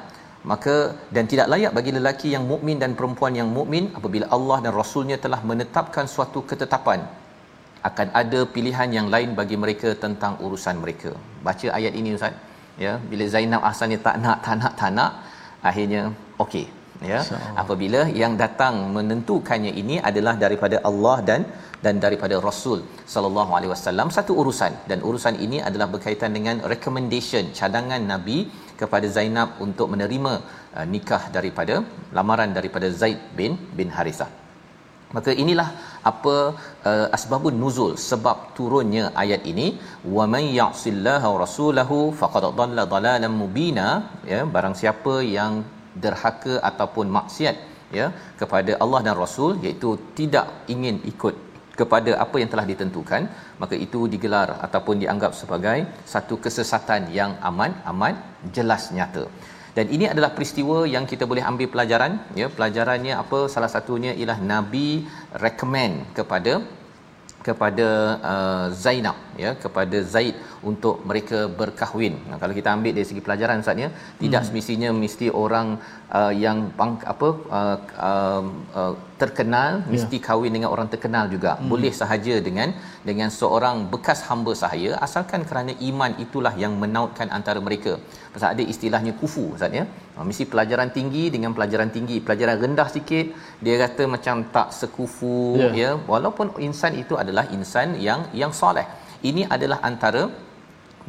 Maka 0.51 0.93
dan 1.15 1.25
tidak 1.31 1.47
layak 1.51 1.71
bagi 1.77 1.91
lelaki 1.97 2.29
yang 2.35 2.43
mukmin 2.49 2.77
dan 2.81 2.91
perempuan 2.97 3.33
yang 3.39 3.49
mukmin 3.57 3.85
apabila 3.97 4.25
Allah 4.35 4.57
dan 4.65 4.73
rasulnya 4.81 5.17
telah 5.23 5.39
menetapkan 5.51 6.05
suatu 6.15 6.45
ketetapan 6.49 7.01
akan 7.89 8.07
ada 8.21 8.39
pilihan 8.55 8.89
yang 8.97 9.07
lain 9.13 9.33
bagi 9.39 9.57
mereka 9.63 9.89
tentang 10.03 10.37
urusan 10.45 10.77
mereka. 10.83 11.11
Baca 11.47 11.67
ayat 11.77 11.93
ini 11.99 12.13
ustaz 12.17 12.37
ya 12.85 12.93
bila 13.11 13.25
Zainab 13.35 13.61
asalnya 13.71 13.99
tak 14.07 14.15
nak 14.23 14.37
tak 14.45 14.55
nak 14.61 14.73
tak 14.79 14.91
nak 14.97 15.11
akhirnya 15.69 16.01
okey 16.45 16.65
ya. 17.11 17.19
Apabila 17.61 18.01
yang 18.21 18.33
datang 18.43 18.75
menentukannya 18.95 19.71
ini 19.81 19.95
adalah 20.09 20.33
daripada 20.43 20.77
Allah 20.89 21.17
dan 21.29 21.41
dan 21.85 21.95
daripada 22.05 22.35
Rasul 22.47 22.79
sallallahu 23.13 23.51
alaihi 23.57 23.71
wasallam. 23.73 24.07
Satu 24.17 24.33
urusan. 24.41 24.73
Dan 24.89 24.99
urusan 25.09 25.35
ini 25.45 25.59
adalah 25.67 25.87
berkaitan 25.95 26.31
dengan 26.37 26.63
recommendation 26.73 27.51
cadangan 27.59 28.01
Nabi 28.13 28.37
kepada 28.81 29.09
Zainab 29.17 29.61
untuk 29.65 29.89
menerima 29.93 30.33
uh, 30.77 30.85
nikah 30.93 31.23
daripada 31.37 31.77
lamaran 32.17 32.51
daripada 32.57 32.89
Zaid 33.01 33.19
bin 33.39 33.53
bin 33.79 33.91
Harithah 33.97 34.31
maka 35.15 35.31
inilah 35.43 35.67
apa 36.11 36.35
uh, 36.89 37.07
asbabun 37.17 37.55
nuzul 37.63 37.93
sebab 38.09 38.37
turunnya 38.57 39.05
ayat 39.23 39.43
ini 39.51 39.67
wa 40.15 40.25
may 40.33 40.45
ya'sillaha 40.59 41.27
wa 41.33 41.39
rasulahu 41.45 41.99
faqad 42.21 42.45
dhalla 42.59 42.85
dhalalan 42.93 43.35
mubina 43.41 43.87
ya 44.33 44.41
barang 44.55 44.75
siapa 44.81 45.15
yang 45.37 45.55
derhaka 46.03 46.53
ataupun 46.69 47.07
maksiat 47.17 47.57
ya 47.99 48.07
kepada 48.41 48.71
Allah 48.83 49.01
dan 49.07 49.15
Rasul 49.23 49.51
iaitu 49.65 49.89
tidak 50.19 50.47
ingin 50.73 50.97
ikut 51.11 51.35
kepada 51.79 52.11
apa 52.23 52.35
yang 52.41 52.49
telah 52.53 52.65
ditentukan 52.71 53.23
maka 53.61 53.75
itu 53.85 53.99
digelar 54.13 54.49
ataupun 54.65 54.95
dianggap 55.03 55.31
sebagai 55.41 55.77
satu 56.13 56.35
kesesatan 56.45 57.03
yang 57.19 57.31
aman 57.49 57.73
aman 57.91 58.15
jelas 58.57 58.85
nyata 58.97 59.25
dan 59.75 59.85
ini 59.95 60.05
adalah 60.13 60.31
peristiwa 60.35 60.77
yang 60.95 61.05
kita 61.11 61.23
boleh 61.31 61.43
ambil 61.51 61.67
pelajaran 61.73 62.11
ya. 62.39 62.47
Pelajarannya 62.57 63.13
apa? 63.23 63.39
Salah 63.53 63.71
satunya 63.75 64.11
ialah 64.19 64.39
nabi 64.51 64.87
recommend 65.45 65.95
kepada 66.17 66.53
kepada 67.47 67.87
uh, 68.31 68.65
Zainab 68.83 69.17
ya 69.43 69.51
kepada 69.63 69.97
Zaid 70.13 70.35
untuk 70.71 70.95
mereka 71.09 71.39
berkahwin. 71.59 72.15
Nah, 72.29 72.37
kalau 72.41 72.53
kita 72.59 72.69
ambil 72.75 72.91
dari 72.97 73.07
segi 73.09 73.21
pelajaran 73.25 73.63
Ustaz 73.63 73.83
ya, 73.83 73.89
hmm. 73.89 74.19
tidak 74.23 74.41
semestinya 74.47 74.89
mesti 75.03 75.27
orang 75.43 75.67
uh, 76.17 76.33
yang 76.45 76.57
bang, 76.79 76.93
apa 77.13 77.27
uh, 77.59 77.77
uh, 78.09 78.43
uh, 78.81 78.93
terkenal 79.21 79.71
yeah. 79.79 79.91
mesti 79.93 80.17
kahwin 80.27 80.51
dengan 80.55 80.69
orang 80.75 80.87
terkenal 80.93 81.25
juga. 81.35 81.51
Hmm. 81.55 81.69
Boleh 81.71 81.93
sahaja 82.01 82.35
dengan 82.47 82.71
dengan 83.09 83.29
seorang 83.39 83.77
bekas 83.93 84.21
hamba 84.27 84.53
sahaya 84.61 84.91
asalkan 85.07 85.43
kerana 85.49 85.71
iman 85.89 86.11
itulah 86.25 86.53
yang 86.63 86.75
menautkan 86.83 87.29
antara 87.37 87.61
mereka. 87.67 87.93
Pasal 88.33 88.49
ada 88.55 88.63
istilahnya 88.73 89.13
kufu 89.21 89.45
Ustaz 89.55 89.79
ya. 89.79 89.85
Uh, 90.17 90.25
mesti 90.29 90.43
pelajaran 90.51 90.91
tinggi 90.97 91.23
dengan 91.35 91.51
pelajaran 91.57 91.91
tinggi, 91.95 92.19
pelajaran 92.27 92.57
rendah 92.65 92.89
sikit 92.97 93.27
dia 93.65 93.75
kata 93.83 94.03
macam 94.15 94.35
tak 94.55 94.69
sekufu 94.79 95.37
yeah. 95.61 95.73
ya 95.81 95.89
walaupun 96.13 96.47
insan 96.67 96.93
itu 97.03 97.15
adalah 97.23 97.45
insan 97.57 97.99
yang 98.07 98.21
yang 98.41 98.53
soleh. 98.61 98.87
Ini 99.29 99.43
adalah 99.55 99.79
antara 99.89 100.23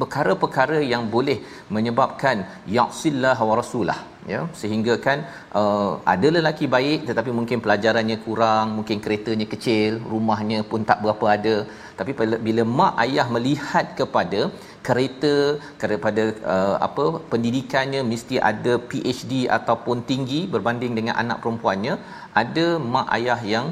perkara-perkara 0.01 0.77
yang 0.93 1.03
boleh 1.15 1.37
menyebabkan 1.75 2.37
ya'sillah 2.75 3.37
wa 3.49 3.53
rasulah 3.59 3.99
ya. 4.33 4.41
Sehingga 4.59 4.93
kan 5.05 5.19
uh, 5.59 5.91
ada 6.13 6.27
lelaki 6.37 6.65
baik 6.75 6.99
tetapi 7.09 7.31
mungkin 7.39 7.59
pelajarannya 7.65 8.17
kurang 8.25 8.75
mungkin 8.77 8.99
keretanya 9.05 9.47
kecil 9.53 9.97
rumahnya 10.13 10.61
pun 10.71 10.83
tak 10.89 11.01
berapa 11.03 11.27
ada. 11.37 11.55
Tapi 11.99 12.13
bila 12.47 12.63
mak 12.79 12.93
ayah 13.05 13.27
melihat 13.35 13.85
kepada 13.99 14.41
kereta 14.87 15.35
kepada 15.81 16.23
uh, 16.53 16.77
apa 16.87 17.05
pendidikannya 17.31 18.01
mesti 18.11 18.35
ada 18.51 18.73
PhD 18.89 19.33
ataupun 19.57 20.05
tinggi 20.11 20.41
berbanding 20.53 20.93
dengan 20.99 21.15
anak 21.23 21.39
perempuannya 21.43 21.95
ada 22.43 22.67
mak 22.93 23.07
ayah 23.17 23.41
yang 23.53 23.67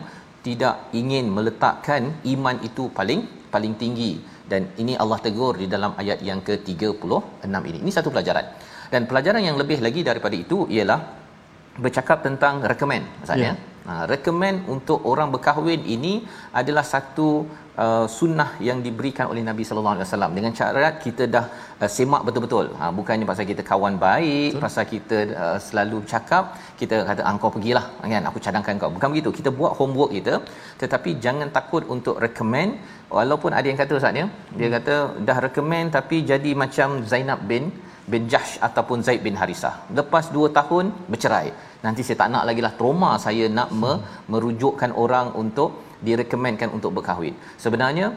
tidak 0.47 0.75
ingin 0.99 1.25
meletakkan 1.35 2.03
iman 2.33 2.57
itu 2.69 2.83
paling 2.97 3.21
paling 3.55 3.73
tinggi 3.83 4.11
dan 4.51 4.61
ini 4.81 4.93
Allah 5.03 5.19
tegur 5.25 5.53
di 5.61 5.67
dalam 5.75 5.91
ayat 6.01 6.19
yang 6.29 6.39
ke-36 6.47 7.53
ini. 7.69 7.77
Ini 7.83 7.91
satu 7.97 8.09
pelajaran. 8.13 8.45
Dan 8.93 9.01
pelajaran 9.09 9.41
yang 9.47 9.57
lebih 9.61 9.79
lagi 9.85 10.01
daripada 10.09 10.35
itu 10.43 10.57
ialah 10.75 10.99
bercakap 11.83 12.19
tentang 12.27 12.63
recommend 12.71 13.05
maksudnya. 13.23 13.53
Yeah. 13.55 13.73
Ha, 13.85 13.93
recommend 14.09 14.65
untuk 14.65 14.99
orang 15.11 15.29
berkahwin 15.33 15.81
ini 15.95 16.13
adalah 16.59 16.81
satu 16.81 17.45
uh, 17.83 18.05
sunnah 18.17 18.49
yang 18.67 18.79
diberikan 18.85 19.25
oleh 19.31 19.43
Nabi 19.49 19.63
sallallahu 19.67 19.95
alaihi 19.95 20.07
wasallam 20.07 20.31
dengan 20.37 20.51
syarat 20.59 20.95
kita 21.05 21.23
dah 21.35 21.45
uh, 21.81 21.89
semak 21.95 22.21
betul-betul. 22.27 22.67
Ha 22.79 22.91
bukannya 22.99 23.25
pasal 23.31 23.45
kita 23.51 23.63
kawan 23.71 23.95
baik, 24.05 24.51
betul. 24.51 24.63
pasal 24.65 24.83
kita 24.93 25.17
uh, 25.43 25.57
selalu 25.67 25.99
cakap, 26.11 26.43
kita 26.81 26.95
kata 27.09 27.21
ah, 27.29 27.35
kau 27.43 27.51
pergilah 27.55 27.85
kan 28.13 28.29
aku 28.31 28.39
cadangkan 28.45 28.75
kau. 28.83 28.91
Bukan 28.97 29.09
begitu. 29.13 29.31
Kita 29.39 29.51
buat 29.59 29.73
homework 29.79 30.11
kita 30.17 30.35
tetapi 30.83 31.09
jangan 31.25 31.49
takut 31.57 31.83
untuk 31.95 32.17
recommend 32.25 32.71
walaupun 33.17 33.51
ada 33.57 33.67
yang 33.69 33.79
kata 33.81 33.93
ustaz 33.99 34.21
ya, 34.21 34.27
dia 34.59 34.67
kata 34.77 34.95
dah 35.27 35.37
recommend 35.47 35.87
tapi 35.97 36.17
jadi 36.31 36.51
macam 36.63 36.89
Zainab 37.11 37.41
bin 37.51 37.65
bin 38.11 38.23
Jahsh 38.31 38.53
ataupun 38.67 38.97
Zaid 39.05 39.21
bin 39.25 39.35
Harisah. 39.41 39.75
Lepas 39.99 40.25
2 40.35 40.57
tahun 40.57 40.85
bercerai. 41.11 41.49
Nanti 41.85 42.01
saya 42.05 42.17
tak 42.21 42.29
nak 42.33 42.43
lagi 42.49 42.61
lah 42.65 42.73
trauma 42.79 43.11
saya 43.25 43.45
nak 43.57 43.69
me- 43.81 44.01
merujukkan 44.33 44.91
orang 45.03 45.27
untuk 45.41 45.69
direkomendkan 46.07 46.69
untuk 46.77 46.91
berkahwin. 46.97 47.35
Sebenarnya 47.63 48.07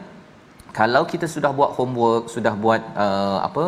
kalau 0.77 1.01
kita 1.11 1.25
sudah 1.35 1.51
buat 1.57 1.71
homework, 1.77 2.23
sudah 2.35 2.53
buat 2.63 2.81
uh, 3.03 3.37
apa 3.47 3.63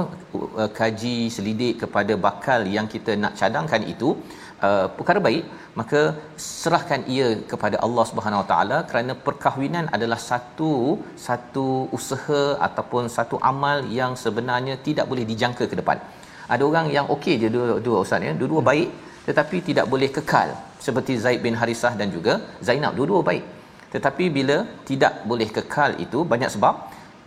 uh, 0.62 0.70
kaji 0.80 1.18
selidik 1.36 1.74
kepada 1.84 2.14
bakal 2.28 2.62
yang 2.76 2.88
kita 2.94 3.12
nak 3.24 3.34
cadangkan 3.40 3.82
itu 3.94 4.10
uh, 4.68 4.86
perkara 4.98 5.20
baik, 5.28 5.44
maka 5.80 6.02
serahkan 6.62 7.02
ia 7.16 7.30
kepada 7.52 7.78
Allah 7.86 8.06
Subhanahu 8.10 8.42
Wa 8.44 8.48
Taala 8.52 8.78
kerana 8.90 9.14
perkahwinan 9.28 9.88
adalah 9.98 10.20
satu 10.32 10.74
satu 11.28 11.68
usaha 12.00 12.44
ataupun 12.68 13.10
satu 13.18 13.38
amal 13.52 13.80
yang 14.00 14.14
sebenarnya 14.26 14.78
tidak 14.88 15.08
boleh 15.14 15.26
dijangka 15.32 15.66
ke 15.72 15.78
depan. 15.82 15.98
Ada 16.54 16.64
orang 16.70 16.88
yang 16.98 17.08
okey 17.16 17.36
je 17.42 17.50
dua 17.56 17.80
dua 17.88 17.98
ustaz 18.06 18.28
ya, 18.28 18.34
dua-dua 18.42 18.62
baik 18.72 18.90
tetapi 19.28 19.58
tidak 19.70 19.86
boleh 19.94 20.10
kekal 20.18 20.50
seperti 20.86 21.14
Zaid 21.24 21.40
bin 21.46 21.58
Harisah 21.62 21.94
dan 22.00 22.08
juga 22.16 22.34
Zainab 22.68 22.94
dua-dua 22.98 23.22
baik 23.30 23.44
tetapi 23.94 24.26
bila 24.38 24.58
tidak 24.90 25.14
boleh 25.30 25.50
kekal 25.58 25.94
itu 26.06 26.20
banyak 26.34 26.52
sebab 26.56 26.76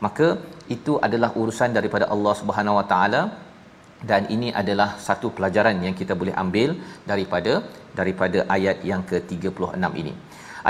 maka 0.06 0.28
itu 0.76 0.92
adalah 1.06 1.30
urusan 1.40 1.72
daripada 1.78 2.06
Allah 2.14 2.34
Subhanahu 2.40 2.78
Wa 2.80 2.86
Taala 2.92 3.22
dan 4.10 4.22
ini 4.34 4.48
adalah 4.60 4.88
satu 5.06 5.28
pelajaran 5.36 5.76
yang 5.86 5.94
kita 6.00 6.14
boleh 6.20 6.34
ambil 6.44 6.70
daripada 7.10 7.52
daripada 7.98 8.38
ayat 8.56 8.78
yang 8.90 9.02
ke-36 9.10 9.92
ini. 10.02 10.14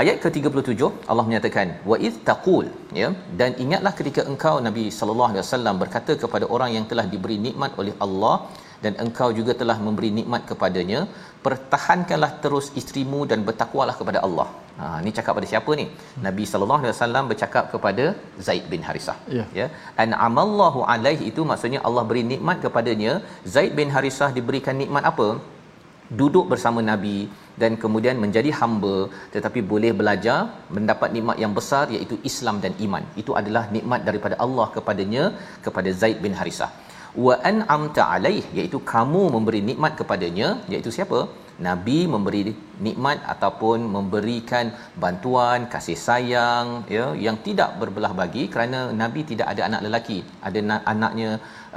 Ayat 0.01 0.17
ke-37 0.23 0.81
Allah 1.11 1.25
menyatakan 1.27 1.67
wa 1.89 1.97
id 2.07 2.15
taqul 2.29 2.65
ya 2.99 3.09
dan 3.39 3.51
ingatlah 3.63 3.93
ketika 3.99 4.21
engkau 4.31 4.55
Nabi 4.67 4.83
sallallahu 4.97 5.29
alaihi 5.31 5.43
wasallam 5.45 5.75
berkata 5.83 6.13
kepada 6.23 6.45
orang 6.55 6.71
yang 6.75 6.85
telah 6.91 7.05
diberi 7.13 7.37
nikmat 7.45 7.71
oleh 7.81 7.93
Allah 8.05 8.35
dan 8.83 8.93
engkau 9.03 9.29
juga 9.37 9.53
telah 9.61 9.77
memberi 9.85 10.09
nikmat 10.17 10.41
kepadanya 10.49 10.99
pertahankanlah 11.45 12.29
terus 12.43 12.67
isterimu 12.79 13.19
dan 13.31 13.39
bertakwalah 13.47 13.95
kepada 14.01 14.19
Allah. 14.27 14.47
Ha 14.79 14.85
ni 15.05 15.11
cakap 15.17 15.33
pada 15.37 15.47
siapa 15.51 15.71
ni? 15.79 15.85
Nabi 16.27 16.43
sallallahu 16.51 16.81
alaihi 16.83 16.95
wasallam 16.95 17.25
bercakap 17.31 17.65
kepada 17.73 18.05
Zaid 18.47 18.65
bin 18.73 18.81
Harisah. 18.87 19.17
Ya. 19.37 19.45
ya. 19.59 19.67
An'amallahu 20.03 20.79
alaihi 20.93 21.25
itu 21.31 21.43
maksudnya 21.51 21.81
Allah 21.87 22.03
beri 22.11 22.23
nikmat 22.33 22.59
kepadanya. 22.65 23.13
Zaid 23.55 23.73
bin 23.79 23.91
Harisah 23.95 24.29
diberikan 24.37 24.77
nikmat 24.83 25.05
apa? 25.11 25.27
Duduk 26.21 26.45
bersama 26.53 26.79
Nabi 26.91 27.17
dan 27.61 27.71
kemudian 27.83 28.17
menjadi 28.23 28.49
hamba 28.59 28.95
tetapi 29.35 29.59
boleh 29.71 29.91
belajar 29.99 30.39
mendapat 30.77 31.09
nikmat 31.15 31.37
yang 31.43 31.53
besar 31.59 31.85
iaitu 31.95 32.17
Islam 32.31 32.57
dan 32.65 32.73
iman. 32.87 33.05
Itu 33.21 33.33
adalah 33.41 33.63
nikmat 33.77 34.01
daripada 34.09 34.37
Allah 34.45 34.67
kepadanya 34.77 35.25
kepada 35.67 35.91
Zaid 36.01 36.19
bin 36.25 36.35
Harisah 36.41 36.71
wa 37.25 37.35
an'amta 37.49 38.03
alaih 38.15 38.43
iaitu 38.57 38.79
kamu 38.93 39.23
memberi 39.35 39.59
nikmat 39.69 39.93
kepadanya 39.99 40.47
iaitu 40.73 40.91
siapa? 40.97 41.19
Nabi 41.67 41.97
memberi 42.13 42.41
nikmat 42.85 43.17
ataupun 43.33 43.79
memberikan 43.95 44.65
bantuan 45.03 45.59
kasih 45.73 45.95
sayang 46.05 46.83
ya 46.95 47.05
yang 47.25 47.37
tidak 47.45 47.69
berbelah 47.79 48.11
bagi 48.21 48.43
kerana 48.53 48.79
nabi 49.01 49.23
tidak 49.31 49.47
ada 49.53 49.61
anak 49.69 49.81
lelaki. 49.87 50.19
Ada 50.47 50.59
anaknya 50.93 51.29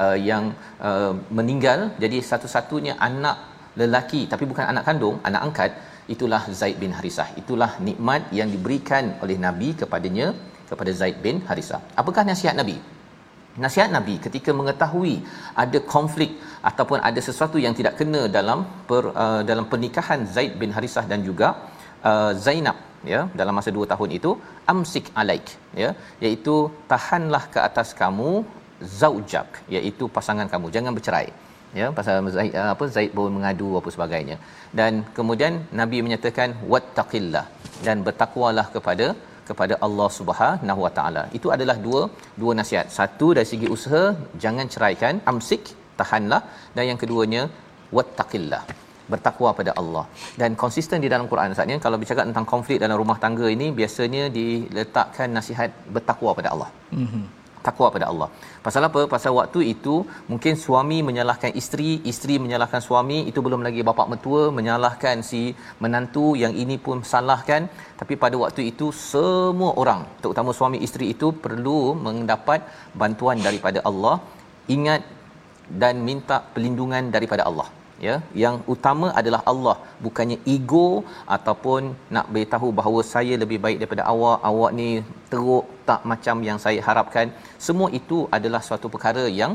uh, 0.05 0.19
yang 0.31 0.51
uh, 0.89 1.13
meninggal 1.39 1.95
jadi 2.03 2.19
satu-satunya 2.31 2.99
anak 3.09 3.39
lelaki 3.83 4.27
tapi 4.33 4.45
bukan 4.51 4.67
anak 4.73 4.83
kandung 4.91 5.17
anak 5.31 5.43
angkat 5.47 5.71
itulah 6.15 6.43
Zaid 6.61 6.77
bin 6.83 6.91
Harisah. 6.99 7.29
Itulah 7.41 7.73
nikmat 7.89 8.23
yang 8.39 8.51
diberikan 8.51 9.15
oleh 9.23 9.39
nabi 9.47 9.71
kepadanya 9.79 10.29
kepada 10.71 10.91
Zaid 11.01 11.23
bin 11.27 11.39
Harisah. 11.49 11.81
Apakah 12.01 12.27
nasihat 12.27 12.59
nabi 12.59 12.79
nasihat 13.65 13.91
nabi 13.97 14.15
ketika 14.27 14.51
mengetahui 14.61 15.15
ada 15.63 15.79
konflik 15.95 16.33
ataupun 16.71 16.99
ada 17.09 17.21
sesuatu 17.29 17.59
yang 17.65 17.75
tidak 17.79 17.95
kena 18.01 18.23
dalam 18.37 18.61
per, 18.91 19.03
uh, 19.25 19.43
dalam 19.51 19.65
pernikahan 19.73 20.21
Zaid 20.35 20.53
bin 20.63 20.71
Harisah 20.77 21.05
dan 21.13 21.23
juga 21.29 21.49
uh, 22.11 22.33
Zainab 22.47 22.79
ya 23.13 23.21
dalam 23.41 23.55
masa 23.59 23.71
dua 23.77 23.87
tahun 23.93 24.11
itu 24.19 24.31
amsik 24.73 25.07
alaik 25.23 25.49
ya 25.83 25.91
iaitu 26.25 26.55
tahanlah 26.93 27.45
ke 27.55 27.59
atas 27.69 27.91
kamu 28.03 28.31
zaujak 29.01 29.49
iaitu 29.77 30.05
pasangan 30.17 30.49
kamu. 30.53 30.67
Jangan 30.77 30.95
bercerai 30.99 31.29
ya 31.81 31.87
pasal 31.97 32.15
Zaid 32.37 32.53
uh, 32.61 32.71
apa 32.75 32.85
Zaid 32.97 33.11
pun 33.17 33.33
mengadu 33.39 33.71
apa 33.81 33.91
sebagainya. 33.97 34.37
Dan 34.81 35.05
kemudian 35.19 35.55
nabi 35.81 35.99
menyatakan 36.07 36.51
wattaqillah 36.73 37.47
dan 37.87 37.99
bertakwalah 38.07 38.67
kepada 38.77 39.09
kepada 39.51 39.75
Allah 39.87 40.09
Subhanahu 40.19 40.81
Wa 40.87 40.93
Taala. 40.99 41.23
Itu 41.39 41.51
adalah 41.57 41.77
dua 41.87 42.03
dua 42.43 42.53
nasihat. 42.61 42.89
Satu 42.99 43.29
dari 43.39 43.49
segi 43.53 43.69
usaha 43.77 44.05
jangan 44.45 44.69
ceraikan, 44.75 45.17
amsik, 45.33 45.63
tahanlah 46.01 46.43
dan 46.77 46.85
yang 46.91 47.01
keduanya 47.05 47.43
wattaqillah 47.99 48.63
bertakwa 49.13 49.51
pada 49.59 49.73
Allah 49.81 50.05
dan 50.41 50.51
konsisten 50.63 51.05
di 51.05 51.09
dalam 51.13 51.27
Quran 51.33 51.57
saatnya 51.59 51.79
kalau 51.85 51.97
bercakap 52.01 52.25
tentang 52.31 52.47
konflik 52.53 52.79
dalam 52.85 52.97
rumah 53.03 53.17
tangga 53.25 53.47
ini 53.57 53.69
biasanya 53.81 54.25
diletakkan 54.39 55.29
nasihat 55.39 55.73
bertakwa 55.97 56.33
pada 56.41 56.51
Allah. 56.55 56.71
Mhm 57.03 57.38
takwa 57.67 57.89
pada 57.95 58.07
Allah. 58.11 58.29
Pasal 58.67 58.83
apa? 58.89 59.01
Pasal 59.15 59.33
waktu 59.39 59.61
itu 59.75 59.95
mungkin 60.31 60.55
suami 60.65 60.99
menyalahkan 61.09 61.53
isteri, 61.61 61.91
isteri 62.13 62.37
menyalahkan 62.45 62.83
suami, 62.89 63.19
itu 63.31 63.41
belum 63.47 63.63
lagi 63.67 63.87
bapa 63.89 64.07
mertua 64.13 64.43
menyalahkan 64.59 65.25
si 65.31 65.43
menantu 65.85 66.27
yang 66.43 66.55
ini 66.65 66.79
pun 66.87 67.01
salahkan. 67.13 67.65
Tapi 68.01 68.17
pada 68.25 68.37
waktu 68.45 68.63
itu 68.73 68.89
semua 69.13 69.73
orang, 69.83 70.03
terutama 70.23 70.53
suami 70.61 70.81
isteri 70.89 71.09
itu 71.15 71.31
perlu 71.47 71.81
mendapat 72.07 72.63
bantuan 73.03 73.41
daripada 73.49 73.81
Allah. 73.91 74.17
Ingat 74.77 75.03
dan 75.83 75.97
minta 76.09 76.37
perlindungan 76.53 77.05
daripada 77.17 77.45
Allah 77.49 77.69
ya 78.07 78.15
yang 78.43 78.57
utama 78.75 79.07
adalah 79.21 79.41
Allah 79.53 79.77
bukannya 80.05 80.39
ego 80.55 80.89
ataupun 81.37 81.83
nak 82.17 82.27
beritahu 82.35 82.69
bahawa 82.79 83.01
saya 83.15 83.35
lebih 83.43 83.59
baik 83.65 83.79
daripada 83.81 84.05
awak 84.13 84.39
awak 84.51 84.71
ni 84.81 84.89
teruk 85.33 85.67
tak 85.89 86.03
macam 86.13 86.37
yang 86.49 86.59
saya 86.67 86.81
harapkan. 86.89 87.27
Semua 87.67 87.89
itu 88.01 88.19
adalah 88.39 88.63
suatu 88.69 88.89
perkara 88.95 89.25
yang 89.41 89.55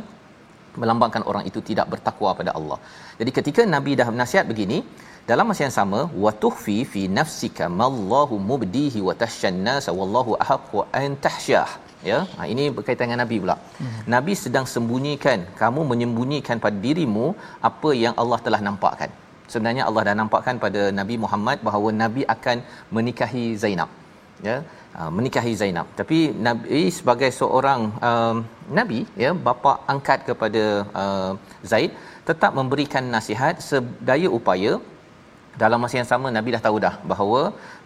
melambangkan 0.81 1.23
orang 1.29 1.43
itu 1.49 1.59
tidak 1.69 1.87
bertakwa 1.93 2.29
pada 2.39 2.51
Allah. 2.59 2.79
Jadi 3.19 3.31
ketika 3.37 3.61
nabi 3.75 3.91
dah 3.99 4.07
nasihat 4.21 4.45
begini 4.51 4.79
dalam 5.29 5.45
masa 5.49 5.61
yang 5.65 5.75
sama 5.79 5.99
wa 6.23 6.31
tuhfi 6.43 6.77
fi 6.93 7.01
nafsika 7.19 7.65
mallahu 7.81 8.35
mubdihi 8.49 8.99
wa 9.07 9.13
tahshannas 9.21 9.85
wallahu 9.99 10.31
ahqqu 10.45 10.79
an 11.01 11.15
tahsyah 11.25 11.69
ya? 12.11 12.19
Ha, 12.37 12.47
ini 12.53 12.63
berkaitan 12.77 13.05
dengan 13.07 13.21
nabi 13.23 13.37
pula. 13.43 13.55
Hmm. 13.79 13.99
nabi 14.13 14.33
sedang 14.43 14.65
sembunyikan 14.73 15.39
kamu 15.61 15.81
menyembunyikan 15.91 16.57
pada 16.65 16.77
dirimu 16.85 17.25
apa 17.69 17.91
yang 18.03 18.15
Allah 18.23 18.39
telah 18.45 18.61
nampakkan. 18.67 19.11
Sebenarnya 19.53 19.83
Allah 19.89 20.03
dah 20.07 20.15
nampakkan 20.21 20.55
pada 20.65 20.81
nabi 20.99 21.15
Muhammad 21.23 21.57
bahawa 21.67 21.89
nabi 22.03 22.21
akan 22.35 22.57
menikahi 22.95 23.45
Zainab. 23.63 23.89
Ya? 24.47 24.55
Uh, 24.99 25.09
menikahi 25.17 25.53
Zainab. 25.61 25.87
Tapi 25.99 26.17
nabi 26.47 26.81
sebagai 26.97 27.29
seorang 27.39 27.81
um, 28.09 28.37
nabi 28.79 28.99
ya 29.23 29.31
bapa 29.47 29.73
angkat 29.93 30.19
kepada 30.29 30.63
uh, 31.01 31.31
Zaid 31.71 31.91
tetap 32.29 32.51
memberikan 32.59 33.05
nasihat 33.15 33.55
sedaya 33.69 34.29
upaya. 34.39 34.73
Dalam 35.61 35.79
masa 35.83 35.95
yang 35.99 36.09
sama 36.11 36.27
nabi 36.35 36.53
dah 36.55 36.63
tahu 36.67 36.77
dah 36.85 36.95
bahawa 37.11 37.41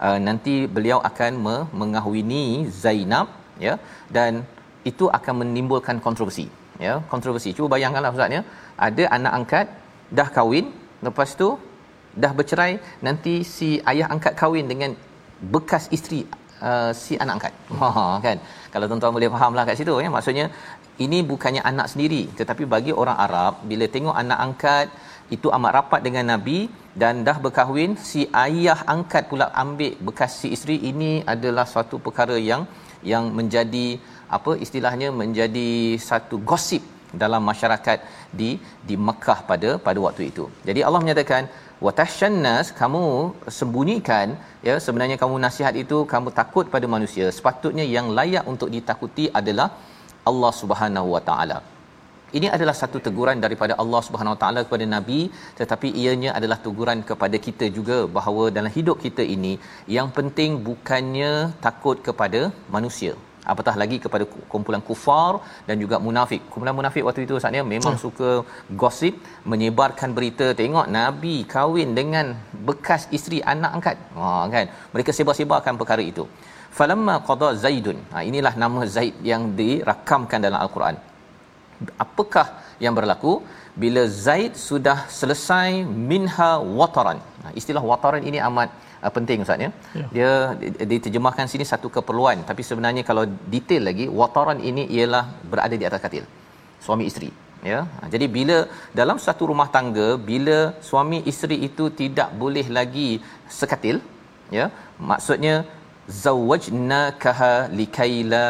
uh, 0.05 0.19
nanti 0.27 0.53
beliau 0.75 0.99
akan 1.09 1.31
me- 1.45 1.65
mengahwini 1.79 2.43
Zainab 2.83 3.27
ya 3.65 3.73
dan 4.17 4.43
itu 4.91 5.05
akan 5.17 5.33
menimbulkan 5.41 5.97
kontroversi 6.07 6.45
ya 6.85 6.93
kontroversi. 7.13 7.51
Cuba 7.57 7.67
bayangkanlah 7.75 8.11
ustaz 8.15 8.37
ya 8.37 8.41
ada 8.87 9.03
anak 9.17 9.33
angkat 9.39 9.67
dah 10.17 10.27
kahwin 10.37 10.65
lepas 11.07 11.29
tu 11.41 11.49
dah 12.23 12.31
bercerai 12.37 12.73
nanti 13.07 13.33
si 13.55 13.69
ayah 13.91 14.07
angkat 14.13 14.33
kahwin 14.41 14.67
dengan 14.71 14.91
bekas 15.53 15.83
isteri 15.97 16.21
uh, 16.67 16.91
si 17.03 17.13
anak 17.23 17.33
angkat. 17.37 17.53
Ha 17.81 18.05
kan? 18.25 18.37
Kalau 18.73 18.85
tuan-tuan 18.89 19.13
boleh 19.17 19.29
fahamlah 19.35 19.63
kat 19.69 19.77
situ 19.81 19.93
ya 20.05 20.09
maksudnya 20.17 20.45
ini 21.05 21.19
bukannya 21.31 21.61
anak 21.71 21.87
sendiri 21.93 22.21
tetapi 22.39 22.63
bagi 22.73 22.93
orang 23.01 23.17
Arab 23.25 23.53
bila 23.69 23.85
tengok 23.95 24.15
anak 24.23 24.39
angkat 24.47 24.87
itu 25.35 25.47
amat 25.55 25.71
rapat 25.77 26.01
dengan 26.07 26.25
nabi 26.33 26.59
dan 27.01 27.15
dah 27.27 27.37
berkahwin 27.45 27.91
si 28.09 28.21
ayah 28.45 28.79
angkat 28.93 29.23
pula 29.31 29.47
ambil 29.63 29.93
bekas 30.07 30.33
si 30.41 30.47
isteri 30.55 30.77
ini 30.91 31.11
adalah 31.33 31.65
suatu 31.73 31.97
perkara 32.05 32.37
yang 32.49 32.63
yang 33.11 33.25
menjadi 33.39 33.87
apa 34.37 34.53
istilahnya 34.65 35.09
menjadi 35.21 35.69
satu 36.09 36.37
gosip 36.49 36.83
dalam 37.21 37.41
masyarakat 37.49 37.99
di 38.39 38.49
di 38.87 38.95
Mekah 39.07 39.39
pada 39.49 39.69
pada 39.85 39.99
waktu 40.05 40.23
itu. 40.31 40.45
Jadi 40.67 40.81
Allah 40.87 41.01
menyatakan 41.03 41.43
watahshannas 41.85 42.67
kamu 42.79 43.03
sembunyikan 43.57 44.35
ya 44.67 44.75
sebenarnya 44.85 45.17
kamu 45.23 45.35
nasihat 45.45 45.75
itu 45.83 45.97
kamu 46.13 46.29
takut 46.39 46.67
pada 46.75 46.87
manusia 46.95 47.27
sepatutnya 47.37 47.85
yang 47.95 48.09
layak 48.17 48.45
untuk 48.53 48.71
ditakuti 48.75 49.27
adalah 49.41 49.69
Allah 50.29 50.53
Subhanahu 50.61 51.09
Wa 51.15 51.23
Taala. 51.29 51.59
Ini 52.37 52.47
adalah 52.55 52.75
satu 52.79 52.97
teguran 53.05 53.39
daripada 53.43 53.73
Allah 53.81 54.01
Subhanahu 54.05 54.33
Wa 54.35 54.39
Taala 54.41 54.61
kepada 54.67 54.85
nabi 54.95 55.19
tetapi 55.59 55.87
ianya 56.01 56.31
adalah 56.37 56.57
teguran 56.65 56.99
kepada 57.09 57.37
kita 57.45 57.65
juga 57.77 57.97
bahawa 58.17 58.43
dalam 58.57 58.71
hidup 58.77 58.97
kita 59.05 59.23
ini 59.35 59.53
yang 59.97 60.09
penting 60.17 60.59
bukannya 60.67 61.31
takut 61.65 61.99
kepada 62.07 62.41
manusia 62.75 63.13
apatah 63.53 63.75
lagi 63.81 63.97
kepada 64.05 64.23
kumpulan 64.51 64.83
kufar 64.89 65.33
dan 65.67 65.75
juga 65.83 65.97
munafik. 66.05 66.41
Kumpulan 66.51 66.75
munafik 66.79 67.03
waktu 67.07 67.23
itu 67.27 67.35
saatnya 67.43 67.63
memang 67.73 67.95
hmm. 67.95 68.03
suka 68.05 68.29
gosip, 68.81 69.15
menyebarkan 69.51 70.11
berita 70.17 70.47
tengok 70.61 70.87
nabi 70.99 71.35
kahwin 71.55 71.91
dengan 71.99 72.35
bekas 72.69 73.03
isteri 73.17 73.39
anak 73.53 73.71
angkat. 73.77 73.97
Ha 74.19 74.29
kan. 74.55 74.67
Mereka 74.95 75.15
sebar-sebarkan 75.19 75.79
perkara 75.81 76.03
itu. 76.11 76.25
Falamma 76.79 77.15
qada 77.29 77.49
Zaidun. 77.63 77.99
Ha 78.13 78.27
inilah 78.31 78.53
nama 78.63 78.81
Zaid 78.95 79.15
yang 79.31 79.55
dirakamkan 79.61 80.43
dalam 80.47 80.59
al-Quran 80.65 80.97
apakah 82.03 82.47
yang 82.83 82.93
berlaku 82.97 83.33
bila 83.83 84.01
Zaid 84.25 84.53
sudah 84.67 84.97
selesai 85.19 85.69
minha 86.11 86.51
wataran. 86.79 87.19
Nah, 87.43 87.51
istilah 87.59 87.83
wataran 87.91 88.23
ini 88.29 88.39
amat 88.49 88.69
uh, 89.05 89.11
penting 89.17 89.45
ustaz 89.45 89.65
ya. 89.65 89.69
ya. 89.99 90.05
Dia 90.15 90.31
diterjemahkan 90.91 91.45
sini 91.53 91.65
satu 91.71 91.89
keperluan 91.97 92.37
tapi 92.49 92.63
sebenarnya 92.69 93.03
kalau 93.09 93.25
detail 93.53 93.83
lagi 93.89 94.07
wataran 94.21 94.61
ini 94.69 94.85
ialah 94.97 95.23
berada 95.51 95.75
di 95.81 95.87
atas 95.89 96.01
katil. 96.05 96.25
Suami 96.85 97.05
isteri 97.11 97.29
ya. 97.71 97.79
Jadi 98.13 98.25
bila 98.37 98.57
dalam 98.99 99.17
satu 99.25 99.45
rumah 99.51 99.69
tangga 99.75 100.07
bila 100.29 100.59
suami 100.89 101.19
isteri 101.31 101.57
itu 101.69 101.85
tidak 102.01 102.29
boleh 102.43 102.65
lagi 102.79 103.09
sekatil 103.59 103.99
ya. 104.57 104.67
Maksudnya 105.11 105.55
zawajnakaha 106.23 107.53
likaila 107.79 108.47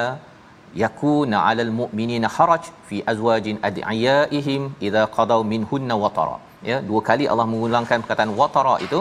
yakuna 0.84 1.38
'alal 1.48 1.72
mu'minina 1.80 2.28
haraj 2.36 2.66
fi 2.90 2.98
azwajin 3.12 3.58
ad'iyaihim 3.70 4.64
idza 4.88 5.04
qadaw 5.18 5.40
minhunna 5.54 5.96
watara 6.04 6.38
ya 6.70 6.78
dua 6.90 7.02
kali 7.10 7.26
Allah 7.32 7.48
mengulangkan 7.54 7.98
perkataan 8.04 8.34
watara 8.42 8.76
itu 8.88 9.00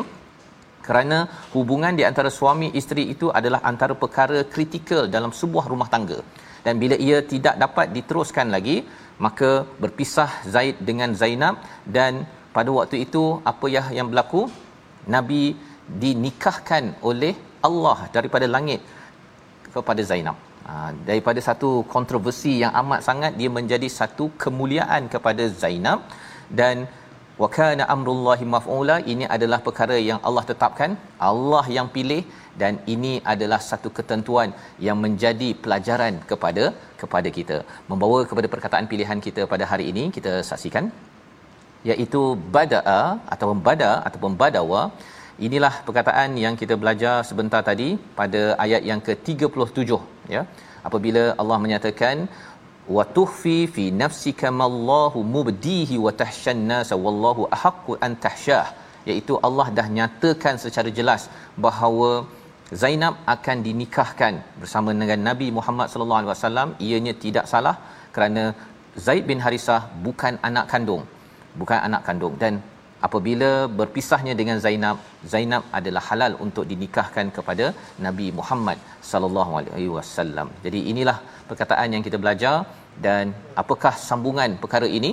kerana 0.87 1.19
hubungan 1.55 1.95
di 1.99 2.05
antara 2.09 2.31
suami 2.39 2.69
isteri 2.81 3.05
itu 3.15 3.27
adalah 3.39 3.61
antara 3.71 3.95
perkara 4.03 4.41
kritikal 4.55 5.03
dalam 5.15 5.33
sebuah 5.41 5.65
rumah 5.73 5.89
tangga. 5.95 6.19
Dan 6.67 6.75
bila 6.83 6.97
ia 7.07 7.19
tidak 7.33 7.55
dapat 7.65 7.87
diteruskan 7.97 8.47
lagi 8.55 8.77
maka 9.25 9.51
berpisah 9.83 10.31
Zaid 10.55 10.77
dengan 10.89 11.11
Zainab 11.21 11.57
dan 11.97 12.13
pada 12.57 12.71
waktu 12.79 12.97
itu 13.07 13.23
apa 13.53 13.67
yang 13.75 13.89
yang 13.99 14.09
berlaku? 14.11 14.43
Nabi 15.15 15.43
dinikahkan 16.03 16.85
oleh 17.11 17.35
Allah 17.69 17.99
daripada 18.17 18.47
langit 18.55 18.81
kepada 19.75 20.03
Zainab 20.11 20.46
daripada 21.09 21.41
satu 21.49 21.71
kontroversi 21.95 22.53
yang 22.63 22.73
amat 22.83 23.01
sangat 23.09 23.33
dia 23.41 23.51
menjadi 23.59 23.89
satu 23.99 24.27
kemuliaan 24.45 25.03
kepada 25.15 25.45
Zainab. 25.63 26.01
Dan 26.59 26.77
wa 27.43 27.49
kana 27.57 27.85
amrullahi 27.95 28.45
maf'ula 28.55 28.97
ini 29.13 29.25
adalah 29.37 29.59
perkara 29.67 29.97
yang 30.11 30.21
Allah 30.29 30.45
tetapkan 30.51 30.91
Allah 31.31 31.65
yang 31.77 31.89
pilih 31.97 32.23
dan 32.61 32.75
ini 32.95 33.13
adalah 33.33 33.59
satu 33.71 33.89
ketentuan 33.99 34.51
yang 34.87 34.99
menjadi 35.05 35.49
pelajaran 35.65 36.15
kepada 36.31 36.65
kepada 37.01 37.31
kita. 37.39 37.59
Membawa 37.91 38.21
kepada 38.31 38.51
perkataan 38.55 38.89
pilihan 38.93 39.21
kita 39.27 39.45
pada 39.53 39.67
hari 39.73 39.87
ini 39.93 40.05
kita 40.17 40.33
saksikan 40.51 40.87
iaitu 41.91 42.23
bada'a 42.55 43.01
ataupun 43.35 43.59
bada 43.69 43.91
ataupun 44.09 44.33
badawa 44.43 44.81
inilah 45.47 45.75
perkataan 45.87 46.31
yang 46.45 46.55
kita 46.61 46.75
belajar 46.83 47.15
sebentar 47.29 47.61
tadi 47.69 47.89
pada 48.19 48.43
ayat 48.65 48.83
yang 48.91 49.01
ke-37 49.07 49.91
ya. 50.35 50.43
Apabila 50.89 51.23
Allah 51.41 51.59
menyatakan 51.65 52.17
wa 52.97 53.05
tuhfi 53.17 53.59
fi 53.75 53.85
nafsika 54.03 54.51
mallahu 54.63 55.21
mubdihi 55.37 55.97
wa 56.05 56.13
tahsyan 56.21 56.61
nas 56.71 56.91
wallahu 57.05 57.49
ahaqqu 57.57 57.99
an 58.07 58.13
tahsyah 58.27 58.67
iaitu 59.11 59.35
Allah 59.49 59.67
dah 59.79 59.87
nyatakan 59.99 60.55
secara 60.65 60.91
jelas 60.99 61.25
bahawa 61.67 62.11
Zainab 62.83 63.15
akan 63.35 63.57
dinikahkan 63.67 64.35
bersama 64.61 64.91
dengan 65.01 65.21
Nabi 65.31 65.49
Muhammad 65.59 65.87
sallallahu 65.91 66.21
alaihi 66.21 66.33
wasallam. 66.35 66.69
Ianya 66.87 67.15
tidak 67.25 67.45
salah 67.53 67.77
kerana 68.15 68.45
Zaid 69.07 69.25
bin 69.31 69.39
Harisah 69.45 69.83
bukan 70.07 70.35
anak 70.49 70.67
kandung 70.73 71.05
bukan 71.61 71.79
anak 71.87 72.03
kandung. 72.07 72.35
Dan 72.43 72.61
apabila 73.07 73.51
berpisahnya 73.79 74.35
dengan 74.41 74.59
Zainab 74.65 74.99
Zainab 75.33 75.63
adalah 75.79 76.03
halal 76.09 76.33
untuk 76.47 76.65
dinikahkan 76.71 77.29
kepada 77.37 77.67
Nabi 78.07 78.27
Muhammad 78.39 78.79
sallallahu 79.11 79.53
alaihi 79.61 79.91
wasallam. 79.97 80.51
Jadi 80.65 80.81
inilah 80.93 81.19
perkataan 81.51 81.95
yang 81.97 82.05
kita 82.07 82.19
belajar 82.25 82.57
dan 83.07 83.35
apakah 83.63 83.95
sambungan 84.09 84.57
perkara 84.63 84.89
ini? 84.99 85.13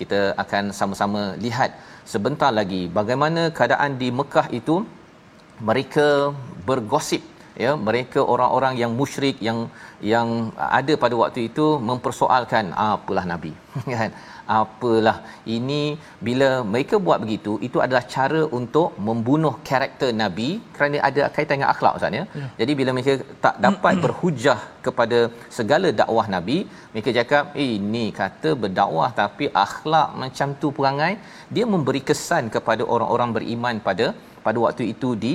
Kita 0.00 0.20
akan 0.42 0.72
sama-sama 0.78 1.22
lihat 1.44 1.70
sebentar 2.12 2.50
lagi 2.60 2.82
bagaimana 2.98 3.42
keadaan 3.58 4.00
di 4.02 4.08
Mekah 4.20 4.48
itu. 4.60 4.76
Mereka 5.68 6.32
bergosip 6.68 7.20
ya 7.64 7.72
mereka 7.88 8.20
orang-orang 8.32 8.74
yang 8.82 8.92
musyrik 9.00 9.36
yang 9.46 9.58
yang 10.12 10.28
ada 10.78 10.92
pada 11.02 11.14
waktu 11.22 11.40
itu 11.48 11.66
mempersoalkan 11.88 12.72
apalah 12.72 13.24
nabi 13.32 13.52
kan 13.94 14.10
apalah. 14.58 15.16
Ini 15.56 15.82
bila 16.26 16.48
mereka 16.72 16.96
buat 17.06 17.18
begitu 17.24 17.52
itu 17.66 17.78
adalah 17.84 18.02
cara 18.14 18.40
untuk 18.58 18.88
membunuh 19.08 19.54
karakter 19.68 20.10
nabi 20.22 20.48
kerana 20.76 20.96
ada 21.08 21.22
kaitan 21.34 21.54
dengan 21.58 21.70
akhlak 21.74 21.94
ustaz 21.98 22.18
ya. 22.18 22.24
ya. 22.40 22.46
Jadi 22.60 22.72
bila 22.80 22.90
mereka 22.96 23.14
tak 23.44 23.56
dapat 23.66 23.94
berhujah 24.04 24.58
kepada 24.86 25.18
segala 25.58 25.90
dakwah 26.00 26.26
nabi 26.34 26.58
mereka 26.92 27.10
cakap 27.18 27.44
eh, 27.62 27.70
ini 27.78 28.04
kata 28.20 28.52
berdakwah 28.64 29.10
tapi 29.22 29.46
akhlak 29.66 30.10
macam 30.24 30.50
tu 30.62 30.70
perangai. 30.78 31.12
Dia 31.54 31.66
memberi 31.74 32.02
kesan 32.10 32.46
kepada 32.56 32.82
orang-orang 32.94 33.30
beriman 33.38 33.76
pada 33.88 34.08
pada 34.46 34.58
waktu 34.66 34.84
itu 34.94 35.10
di 35.24 35.32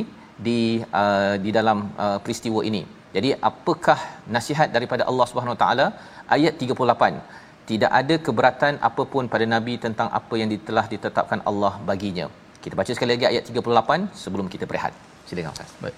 di 0.47 0.59
uh, 1.01 1.35
di 1.43 1.49
dalam 1.57 1.79
uh, 2.05 2.17
peristiwa 2.23 2.61
ini. 2.69 2.83
Jadi 3.15 3.29
apakah 3.49 3.99
nasihat 4.35 4.69
daripada 4.75 5.03
Allah 5.09 5.25
Subhanahu 5.29 5.55
Wa 5.55 5.61
Taala? 5.63 5.87
Ayat 6.35 6.53
38 6.59 7.44
tidak 7.70 7.90
ada 8.00 8.14
keberatan 8.26 8.74
apapun 8.88 9.24
pada 9.32 9.46
nabi 9.54 9.74
tentang 9.84 10.08
apa 10.20 10.34
yang 10.40 10.50
telah 10.68 10.86
ditetapkan 10.92 11.40
Allah 11.50 11.72
baginya. 11.90 12.26
Kita 12.64 12.74
baca 12.80 12.92
sekali 12.96 13.10
lagi 13.14 13.26
ayat 13.32 13.42
38 13.48 14.10
sebelum 14.22 14.46
kita 14.54 14.64
berehat. 14.70 14.92
Silakan 15.28 15.52
Ustaz. 15.56 15.70
Baik. 15.84 15.96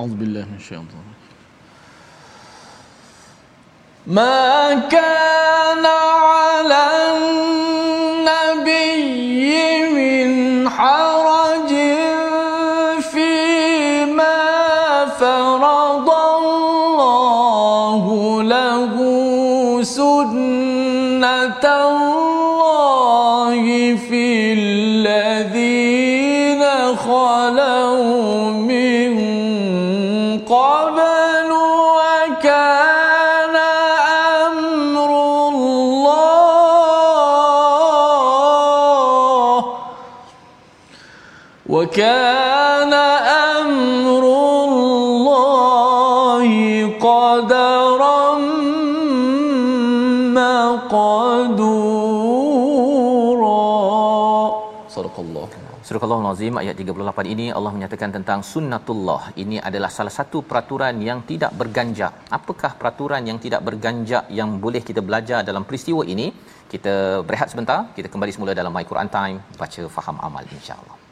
Auzubillahi 0.00 0.46
minasyaitanir 0.50 1.18
ما 4.06 4.74
كان 4.88 5.86
على 5.86 6.82
النبي 8.24 8.72
من 9.92 10.28
حرج 10.68 11.23
وكان 41.84 42.92
أمر 43.60 44.24
الله 44.64 46.48
قدرا 46.96 48.38
مقدورا 50.40 51.20
صدق 54.88 55.16
الله 55.20 55.48
Surah 55.90 56.06
Al-Azim 56.06 56.54
ayat 56.54 56.78
38 56.78 57.34
ini 57.34 57.46
Allah 57.50 57.72
menyatakan 57.74 58.14
tentang 58.14 58.46
sunnatullah. 58.46 59.34
Ini 59.42 59.58
adalah 59.58 59.90
salah 59.90 60.14
satu 60.14 60.38
peraturan 60.46 61.02
yang 61.02 61.26
tidak 61.26 61.50
berganjak. 61.60 62.30
Apakah 62.30 62.78
peraturan 62.78 63.26
yang 63.26 63.42
tidak 63.42 63.66
berganjak 63.66 64.30
yang 64.30 64.62
boleh 64.62 64.86
kita 64.86 65.02
belajar 65.02 65.42
dalam 65.42 65.66
peristiwa 65.66 66.06
ini? 66.06 66.30
Kita 66.70 67.26
berehat 67.26 67.50
sebentar. 67.50 67.90
Kita 67.98 68.06
kembali 68.06 68.30
semula 68.30 68.54
dalam 68.54 68.70
My 68.70 68.86
Quran 68.86 69.10
Time. 69.10 69.42
Baca, 69.58 69.82
faham, 69.90 70.22
amal 70.22 70.46
insya-Allah. 70.46 71.03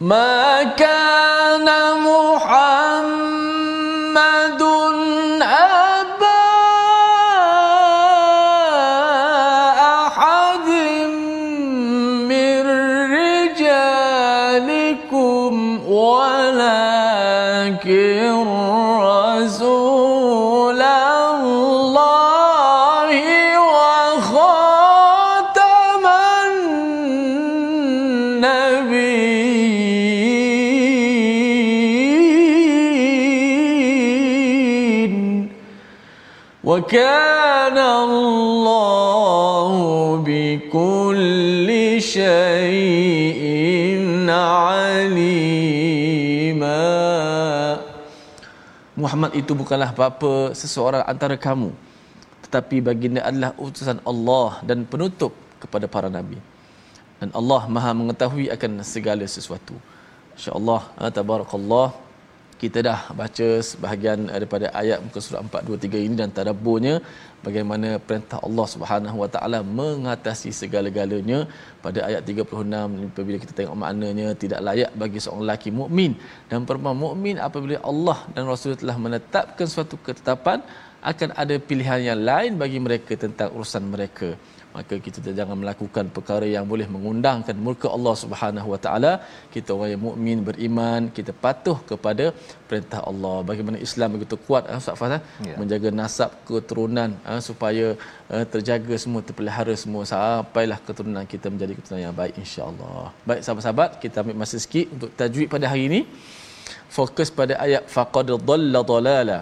ما 0.00 0.62
كان 0.62 1.64
محمد 2.00 2.29
Muhammad 49.11 49.35
itu 49.35 49.51
bukanlah 49.51 49.91
bapa 49.91 50.55
seseorang 50.55 51.03
antara 51.03 51.35
kamu. 51.35 51.75
Tetapi 52.47 52.79
baginda 52.79 53.19
adalah 53.19 53.51
utusan 53.59 53.99
Allah 54.07 54.63
dan 54.63 54.87
penutup 54.87 55.35
kepada 55.59 55.83
para 55.83 56.07
nabi. 56.07 56.39
Dan 57.19 57.27
Allah 57.35 57.67
Maha 57.67 57.91
mengetahui 57.91 58.47
akan 58.55 58.79
segala 58.87 59.27
sesuatu. 59.27 59.75
Insyaallah 60.39 60.95
ah, 60.95 61.11
tabarakallah 61.11 61.91
kita 62.61 62.79
dah 62.87 62.99
baca 63.19 63.47
sebahagian 63.69 64.29
daripada 64.29 64.69
ayat 64.81 64.97
muka 65.05 65.19
surat 65.25 65.41
423 65.49 66.05
ini 66.05 66.15
dan 66.19 66.29
tadabburnya 66.37 66.95
bagaimana 67.45 67.89
perintah 68.07 68.39
Allah 68.47 68.65
Subhanahu 68.73 69.17
Wa 69.23 69.29
Taala 69.33 69.59
mengatasi 69.79 70.49
segala-galanya. 70.61 71.39
Pada 71.85 71.99
ayat 72.09 72.21
36 72.29 73.09
apabila 73.09 73.37
kita 73.43 73.53
tengok 73.57 73.77
maknanya 73.83 74.27
tidak 74.43 74.61
layak 74.67 74.91
bagi 75.01 75.17
seorang 75.23 75.43
lelaki 75.45 75.69
mukmin. 75.79 76.13
Dan 76.49 76.69
perempuan 76.69 76.97
mukmin 77.05 77.41
apabila 77.47 77.81
Allah 77.91 78.17
dan 78.35 78.45
Rasul 78.53 78.77
telah 78.83 78.97
menetapkan 79.05 79.65
suatu 79.65 79.97
ketetapan 80.05 80.61
akan 81.09 81.29
ada 81.41 81.55
pilihan 81.69 82.01
yang 82.09 82.19
lain 82.29 82.51
bagi 82.61 82.79
mereka 82.87 83.13
tentang 83.25 83.49
urusan 83.57 83.85
mereka. 83.93 84.29
Maka 84.75 84.95
kita 85.05 85.29
jangan 85.39 85.55
melakukan 85.61 86.05
perkara 86.15 86.45
yang 86.53 86.65
boleh 86.71 86.87
mengundangkan 86.93 87.55
murka 87.65 87.87
Allah 87.95 88.13
Subhanahu 88.23 88.67
Wa 88.73 88.79
Taala. 88.85 89.13
Kita 89.53 89.69
orang 89.75 89.89
yang 89.93 90.01
mukmin 90.07 90.37
beriman 90.49 91.01
kita 91.17 91.31
patuh 91.45 91.77
kepada 91.89 92.25
perintah 92.69 93.01
Allah. 93.11 93.35
Bagaimana 93.49 93.77
Islam 93.87 94.15
begitu 94.15 94.35
kuat 94.47 94.63
eh, 94.71 94.79
Ustaz 94.81 94.95
Fazal? 95.01 95.19
Ya. 95.47 95.55
menjaga 95.59 95.89
nasab 95.99 96.31
keturunan 96.47 97.11
eh, 97.31 97.41
supaya 97.49 97.87
eh, 98.33 98.45
terjaga 98.53 98.95
semua 99.03 99.21
terpelihara 99.27 99.75
semua 99.83 100.03
sampailah 100.13 100.79
keturunan 100.87 101.25
kita 101.33 101.47
menjadi 101.53 101.75
keturunan 101.77 102.03
yang 102.07 102.15
baik 102.21 102.35
insya-Allah. 102.43 103.05
Baik 103.29 103.41
sahabat-sahabat 103.45 103.91
kita 104.03 104.23
ambil 104.23 104.37
masa 104.43 104.55
sikit 104.65 104.87
untuk 104.95 105.11
tajwid 105.21 105.49
pada 105.55 105.67
hari 105.73 105.83
ini. 105.91 106.01
Fokus 106.97 107.27
pada 107.39 107.53
ayat 107.65 107.83
faqad 107.95 108.29
dhalla 108.49 108.79
dhalala 108.91 109.39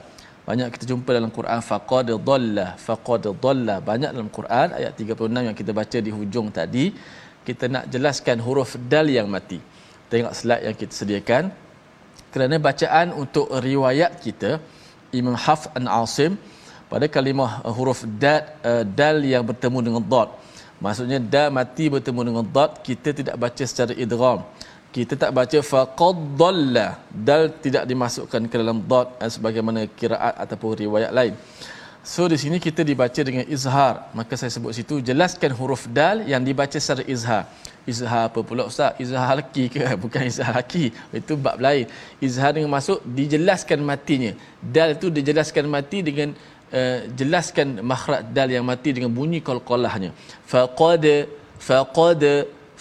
banyak 0.50 0.68
kita 0.74 0.86
jumpa 0.92 1.10
dalam 1.14 1.32
Quran 1.38 1.60
faqad 1.62 2.10
dhalla 2.28 2.68
faqad 2.88 3.26
dhalla 3.44 3.76
banyak 3.90 4.10
dalam 4.16 4.30
Quran 4.38 4.68
ayat 4.80 4.98
36 4.98 5.46
yang 5.48 5.56
kita 5.60 5.72
baca 5.80 5.98
di 6.06 6.12
hujung 6.18 6.48
tadi 6.60 6.86
kita 7.50 7.66
nak 7.74 7.84
jelaskan 7.94 8.38
huruf 8.46 8.78
dal 8.92 9.08
yang 9.18 9.28
mati. 9.36 9.58
Tengok 10.12 10.34
slide 10.40 10.64
yang 10.70 10.76
kita 10.82 10.94
sediakan. 11.02 11.44
Kerana 12.30 12.56
bacaan 12.62 13.08
untuk 13.22 13.50
riwayat 13.50 14.22
kita 14.22 14.62
Imam 15.20 15.34
Hafs 15.34 15.66
an 15.74 15.90
Asim 15.90 16.38
pada 16.92 17.10
kalimah 17.10 17.66
uh, 17.66 17.74
huruf 17.74 18.06
dal 18.22 18.46
uh, 18.62 18.84
dal 18.86 19.18
yang 19.26 19.42
bertemu 19.42 19.80
dengan 19.82 20.04
dad. 20.14 20.30
Maksudnya 20.78 21.18
dal 21.18 21.50
mati 21.50 21.90
bertemu 21.90 22.22
dengan 22.30 22.46
dad 22.46 22.72
kita 22.86 23.10
tidak 23.18 23.36
baca 23.44 23.64
secara 23.66 23.98
idgham 23.98 24.46
kita 24.96 25.14
tak 25.22 25.32
baca 25.38 25.60
faqaddalla 25.72 26.88
dal 27.28 27.44
tidak 27.66 27.84
dimasukkan 27.92 28.42
ke 28.52 28.56
dalam 28.62 28.78
eh, 28.82 29.32
sebagaimana 29.36 29.80
kiraat 30.00 30.36
ataupun 30.44 30.72
riwayat 30.84 31.12
lain. 31.20 31.34
So 32.02 32.26
di 32.32 32.38
sini 32.42 32.58
kita 32.58 32.82
dibaca 32.82 33.22
dengan 33.30 33.46
izhar. 33.56 34.10
Maka 34.18 34.34
saya 34.40 34.52
sebut 34.56 34.74
situ 34.74 34.98
jelaskan 35.10 35.52
huruf 35.60 35.84
dal 36.00 36.26
yang 36.32 36.42
dibaca 36.42 36.78
secara 36.82 37.04
izhar. 37.06 37.44
Izhar 37.86 38.24
apa 38.30 38.40
pula 38.42 38.64
ustaz? 38.72 38.98
Izhar 39.04 39.36
laki 39.40 39.66
ke? 39.74 39.84
Bukan 40.04 40.26
izhar 40.32 40.58
laki 40.58 40.86
itu 41.20 41.34
bab 41.38 41.62
lain. 41.62 41.86
Izhar 42.28 42.52
dengan 42.56 42.72
masuk 42.78 43.04
dijelaskan 43.20 43.80
matinya. 43.92 44.32
Dal 44.58 44.98
itu 44.98 45.14
dijelaskan 45.18 45.66
mati 45.76 46.00
dengan 46.10 46.34
uh, 46.74 47.00
jelaskan 47.20 47.68
makhraj 47.92 48.26
dal 48.38 48.50
yang 48.50 48.66
mati 48.66 48.90
dengan 48.96 49.12
bunyi 49.14 49.40
qalqalahnya 49.50 50.12
faqad 50.52 51.06
faqad 51.68 52.24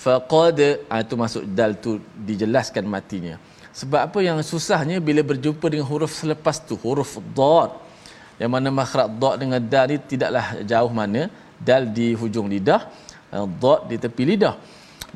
faqad 0.04 0.58
ah, 0.92 1.00
itu 1.04 1.14
masuk 1.24 1.42
dal 1.58 1.72
tu 1.84 1.90
dijelaskan 2.28 2.84
matinya. 2.94 3.34
Sebab 3.80 4.00
apa 4.06 4.18
yang 4.26 4.38
susahnya 4.52 4.96
bila 5.08 5.22
berjumpa 5.30 5.66
dengan 5.72 5.86
huruf 5.90 6.12
selepas 6.20 6.56
tu? 6.68 6.74
Huruf 6.84 7.12
dad. 7.38 7.70
Yang 8.40 8.50
mana 8.54 8.68
makhraj 8.80 9.10
dad 9.22 9.34
dengan 9.42 9.60
dal 9.72 9.86
ni 9.90 9.96
tidaklah 10.12 10.46
jauh 10.70 10.92
mana. 11.00 11.22
Dal 11.68 11.82
di 11.96 12.08
hujung 12.20 12.46
lidah 12.54 12.82
ah, 13.34 13.46
dad 13.62 13.80
di 13.90 13.96
tepi 14.04 14.24
lidah. 14.30 14.54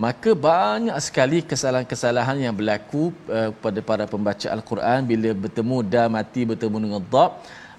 Maka 0.04 0.30
banyak 0.32 0.96
sekali 1.04 1.38
kesalahan-kesalahan 1.44 2.40
yang 2.40 2.54
berlaku 2.56 3.12
uh, 3.28 3.52
pada 3.64 3.80
para 3.84 4.04
pembaca 4.08 4.48
al-Quran 4.56 5.04
bila 5.04 5.30
bertemu 5.44 5.76
dal 5.84 6.08
mati 6.08 6.48
bertemu 6.48 6.76
dengan 6.84 7.02
dad. 7.12 7.32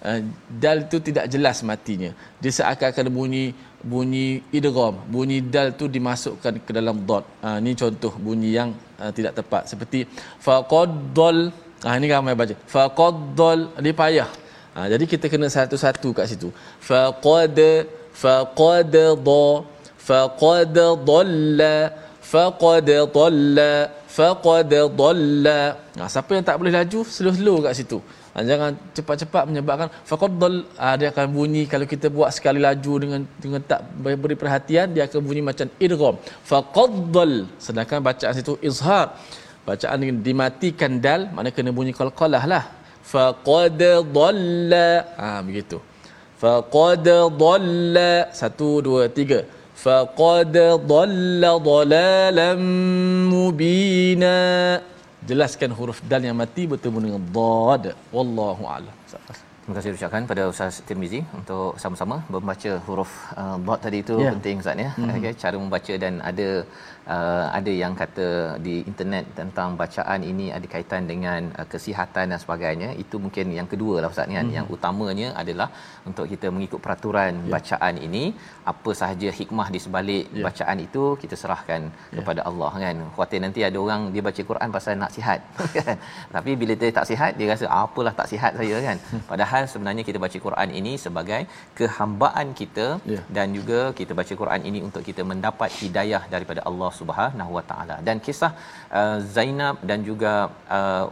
Uh, 0.03 0.19
dal 0.61 0.77
itu 0.85 0.97
tidak 1.07 1.25
jelas 1.33 1.57
matinya. 1.65 2.11
Dia 2.37 2.51
seakan-akan 2.53 3.07
bunyi 3.09 3.45
bunyi 3.91 4.27
idgham 4.57 4.95
bunyi 5.13 5.37
dal 5.53 5.67
tu 5.79 5.85
dimasukkan 5.95 6.53
ke 6.65 6.71
dalam 6.77 6.97
dot. 7.09 7.23
Ha, 7.43 7.59
ini 7.61 7.71
contoh 7.81 8.13
bunyi 8.25 8.49
yang 8.57 8.69
uh, 9.03 9.11
tidak 9.17 9.33
tepat. 9.39 9.63
Seperti 9.71 9.99
faqaddal 10.45 11.37
ha, 11.83 11.95
ini 11.99 12.07
ramai 12.13 12.35
baca. 12.41 12.55
Faqaddal 12.75 13.59
dia 13.85 13.93
payah. 14.01 14.29
Ha, 14.75 14.79
jadi 14.93 15.03
kita 15.11 15.25
kena 15.33 15.47
satu-satu 15.55 16.09
kat 16.17 16.25
situ. 16.31 16.49
Faqad 16.89 17.59
faqad 18.23 18.95
da 18.95 19.07
faqad 20.07 20.77
dalla 21.09 21.75
faqad 22.31 22.89
dalla 23.17 23.73
faqad 24.17 24.73
dalla 24.99 25.59
ha, 25.99 26.05
siapa 26.13 26.31
yang 26.37 26.45
tak 26.49 26.57
boleh 26.59 26.73
laju 26.79 26.99
slow-slow 27.15 27.57
kat 27.65 27.73
situ. 27.79 27.99
Ha, 27.99 28.22
jangan 28.49 28.71
cepat-cepat 28.97 29.43
menyebabkan 29.49 29.89
faqaddal 30.09 30.55
ha, 30.81 30.97
dia 30.99 31.07
akan 31.13 31.25
bunyi 31.37 31.63
kalau 31.71 31.85
kita 31.93 32.07
buat 32.09 32.29
sekali 32.33 32.59
laju 32.67 32.93
dengan 33.03 33.21
dengan 33.43 33.61
tak 33.71 33.81
beri 34.23 34.37
perhatian 34.43 34.87
dia 34.95 35.03
akan 35.05 35.21
bunyi 35.29 35.41
macam 35.49 35.67
idgham. 35.85 36.15
Faqaddal 36.51 37.33
sedangkan 37.65 37.99
bacaan 38.07 38.33
situ 38.37 38.55
izhar. 38.69 39.07
Bacaan 39.67 39.97
dengan 40.01 40.17
dimatikan 40.27 40.93
dal 41.05 41.21
mana 41.35 41.49
kena 41.55 41.71
bunyi 41.77 41.93
qalqalah 41.99 42.43
lah. 42.53 42.63
Faqad 43.11 43.81
dhalla 44.15 44.89
ha 45.19 45.27
begitu. 45.47 45.77
Faqad 46.41 47.07
dhalla 47.41 48.11
satu 48.39 48.69
dua 48.87 49.03
tiga. 49.17 49.39
Faqad 49.83 50.57
dhalla 50.91 51.51
dhalalan 51.67 52.61
mubina 53.33 54.37
jelaskan 55.29 55.71
huruf 55.77 55.99
dal 56.11 56.21
yang 56.27 56.37
mati 56.43 56.63
bertemu 56.73 56.97
dengan 57.05 57.23
dad 57.37 57.83
wallahu 58.15 58.63
a'lam 58.73 58.95
Terima 59.63 59.79
kasih 59.79 59.95
ucapkan 59.95 60.23
pada 60.27 60.43
Ustaz 60.51 60.83
Tirmizi 60.87 61.19
untuk 61.39 61.79
sama-sama 61.79 62.15
membaca 62.27 62.71
huruf 62.85 63.11
uh, 63.41 63.55
dad 63.67 63.79
tadi 63.79 64.03
itu 64.03 64.15
yeah. 64.19 64.33
penting 64.35 64.59
Ustaz 64.59 64.75
ya. 64.75 64.89
Mm-hmm. 64.91 65.15
Okay, 65.23 65.33
cara 65.43 65.55
membaca 65.55 65.93
dan 66.03 66.13
ada 66.29 66.47
uh, 67.15 67.45
ada 67.57 67.71
yang 67.83 67.93
kata 68.01 68.27
di 68.65 68.75
internet 68.89 69.25
tentang 69.39 69.75
bacaan 69.81 70.21
ini 70.31 70.45
ada 70.57 70.67
kaitan 70.73 71.03
dengan 71.11 71.51
uh, 71.59 71.67
kesihatan 71.73 72.25
dan 72.31 72.39
sebagainya 72.43 72.89
itu 73.03 73.15
mungkin 73.25 73.55
yang 73.59 73.67
kedua 73.73 73.95
lah 74.03 74.09
Ustaz 74.13 74.27
ni 74.29 74.35
kan 74.39 74.47
mm. 74.49 74.55
yang 74.57 74.67
utamanya 74.75 75.29
adalah 75.41 75.69
untuk 76.09 76.25
kita 76.31 76.47
mengikut 76.55 76.79
peraturan 76.85 77.33
yeah. 77.43 77.51
bacaan 77.55 77.95
ini 78.07 78.23
apa 78.73 78.91
sahaja 79.01 79.29
hikmah 79.39 79.67
di 79.75 79.79
sebalik 79.85 80.25
yeah. 80.31 80.45
bacaan 80.47 80.79
itu 80.87 81.03
kita 81.23 81.35
serahkan 81.41 81.81
yeah. 81.91 82.17
kepada 82.17 82.41
Allah 82.49 82.71
kan 82.85 82.97
khuatir 83.17 83.41
nanti 83.45 83.61
ada 83.69 83.77
orang 83.85 84.01
dia 84.15 84.23
baca 84.29 84.41
Quran 84.51 84.69
pasal 84.77 84.99
nak 85.03 85.11
sihat 85.17 85.39
kan 85.77 85.95
tapi 86.35 86.51
bila 86.63 86.75
dia 86.81 86.93
tak 86.99 87.07
sihat 87.11 87.31
dia 87.39 87.47
rasa 87.53 87.65
apalah 87.83 88.13
tak 88.21 88.29
sihat 88.33 88.53
saya 88.61 88.77
kan 88.87 88.97
padahal 89.31 89.63
sebenarnya 89.73 90.05
kita 90.09 90.19
baca 90.25 90.37
Quran 90.47 90.69
ini 90.79 90.93
sebagai 91.05 91.41
kehambaan 91.79 92.47
kita 92.61 92.87
yeah. 93.13 93.23
dan 93.35 93.47
juga 93.57 93.79
kita 93.99 94.11
baca 94.19 94.33
Quran 94.41 94.61
ini 94.69 94.79
untuk 94.87 95.03
kita 95.09 95.21
mendapat 95.31 95.69
hidayah 95.81 96.23
daripada 96.33 96.61
Allah 96.69 96.92
Subhanahu 96.99 97.51
Wa 97.57 97.63
Taala 97.71 97.95
dan 98.07 98.17
kisah 98.25 98.51
uh, 98.99 99.17
Zainab 99.37 99.77
dan 99.89 99.99
juga 100.09 100.33
uh, 100.77 101.05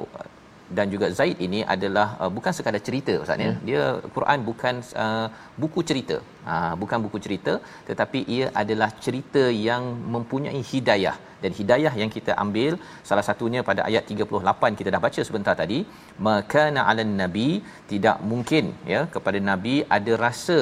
dan 0.78 0.88
juga 0.94 1.08
Zaid 1.18 1.38
ini 1.46 1.60
adalah 1.76 2.08
uh, 2.22 2.32
bukan 2.36 2.54
sekadar 2.58 2.82
cerita 2.88 3.14
ustaz 3.24 3.44
ya. 3.46 3.52
Hmm. 3.54 3.64
Dia 3.68 3.84
Quran 4.16 4.40
bukan 4.50 4.76
uh, 5.06 5.28
buku 5.64 5.82
cerita. 5.90 6.18
Uh, 6.52 6.74
bukan 6.82 7.00
buku 7.06 7.18
cerita 7.26 7.54
tetapi 7.90 8.20
ia 8.36 8.46
adalah 8.62 8.90
cerita 9.06 9.44
yang 9.68 9.84
mempunyai 10.16 10.62
hidayah 10.72 11.16
dan 11.44 11.52
hidayah 11.60 11.94
yang 12.02 12.12
kita 12.16 12.32
ambil 12.44 12.72
salah 13.10 13.26
satunya 13.28 13.62
pada 13.70 13.82
ayat 13.90 14.06
38 14.14 14.80
kita 14.80 14.90
dah 14.96 15.02
baca 15.06 15.22
sebentar 15.28 15.56
tadi 15.62 15.80
maka 16.28 16.64
na'alan 16.78 17.14
nabi 17.24 17.50
tidak 17.92 18.18
mungkin 18.32 18.66
ya 18.94 19.02
kepada 19.16 19.42
nabi 19.52 19.76
ada 19.98 20.14
rasa 20.26 20.60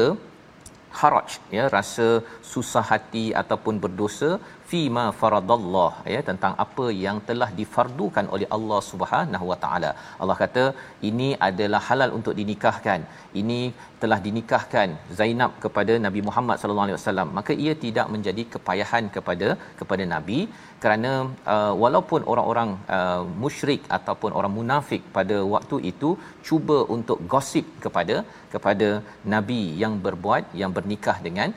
haraj 0.99 1.31
ya 1.57 1.63
rasa 1.77 2.07
susah 2.51 2.85
hati 2.91 3.25
ataupun 3.41 3.75
berdosa 3.83 4.29
fima 4.69 5.05
faradallah 5.19 5.91
ya 6.13 6.21
tentang 6.29 6.53
apa 6.65 6.85
yang 7.05 7.17
telah 7.29 7.49
difardukan 7.59 8.25
oleh 8.35 8.47
Allah 8.57 8.79
Subhanahu 8.91 9.45
wa 9.51 9.57
taala. 9.63 9.91
Allah 10.21 10.37
kata 10.43 10.65
ini 11.09 11.29
adalah 11.47 11.81
halal 11.89 12.11
untuk 12.17 12.35
dinikahkan. 12.39 13.01
Ini 13.41 13.59
telah 14.01 14.19
dinikahkan 14.27 14.89
Zainab 15.19 15.53
kepada 15.63 15.95
Nabi 16.05 16.21
Muhammad 16.27 16.57
sallallahu 16.61 16.87
alaihi 16.87 16.99
wasallam. 16.99 17.29
Maka 17.39 17.53
ia 17.65 17.73
tidak 17.85 18.07
menjadi 18.15 18.45
kepayahan 18.55 19.05
kepada 19.17 19.49
kepada 19.81 20.05
Nabi 20.15 20.39
kerana 20.83 21.11
uh, 21.53 21.73
walaupun 21.83 22.21
orang-orang 22.31 22.69
uh, 22.97 23.21
musyrik 23.43 23.81
ataupun 23.97 24.31
orang 24.39 24.53
munafik 24.59 25.01
pada 25.17 25.37
waktu 25.55 25.77
itu 25.91 26.09
cuba 26.47 26.77
untuk 26.95 27.19
gosip 27.33 27.65
kepada 27.85 28.15
kepada 28.53 28.89
nabi 29.33 29.61
yang 29.83 29.95
berbuat 30.05 30.55
yang 30.61 30.71
bernikah 30.77 31.17
dengan 31.27 31.51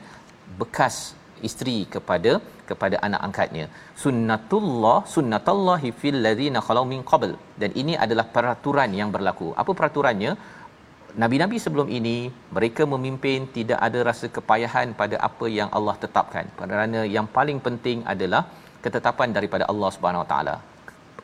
bekas 0.61 0.97
isteri 1.49 1.77
kepada 1.95 2.33
kepada 2.69 2.95
anak 3.07 3.21
angkatnya. 3.27 3.65
Sunnatullah 4.03 4.97
sunnatullahi 5.15 5.89
fil 6.01 6.19
ladzina 6.25 6.59
khalau 6.67 6.85
min 6.93 7.01
qabl. 7.11 7.31
Dan 7.61 7.71
ini 7.81 7.93
adalah 8.05 8.25
peraturan 8.35 8.91
yang 8.99 9.11
berlaku. 9.15 9.49
Apa 9.61 9.71
peraturannya? 9.79 10.33
Nabi-nabi 11.21 11.57
sebelum 11.63 11.87
ini 11.97 12.17
mereka 12.57 12.83
memimpin 12.93 13.45
tidak 13.57 13.79
ada 13.87 13.99
rasa 14.09 14.27
kepayahan 14.37 14.97
pada 15.01 15.15
apa 15.29 15.45
yang 15.59 15.69
Allah 15.77 15.95
tetapkan. 16.03 16.45
Kerana 16.59 17.01
yang 17.15 17.27
paling 17.37 17.59
penting 17.67 17.99
adalah 18.13 18.43
ketetapan 18.85 19.29
daripada 19.37 19.65
Allah 19.71 19.89
Subhanahu 19.95 20.23
Wa 20.23 20.29
Taala. 20.31 20.55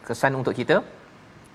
Kesan 0.08 0.38
untuk 0.42 0.54
kita 0.60 0.78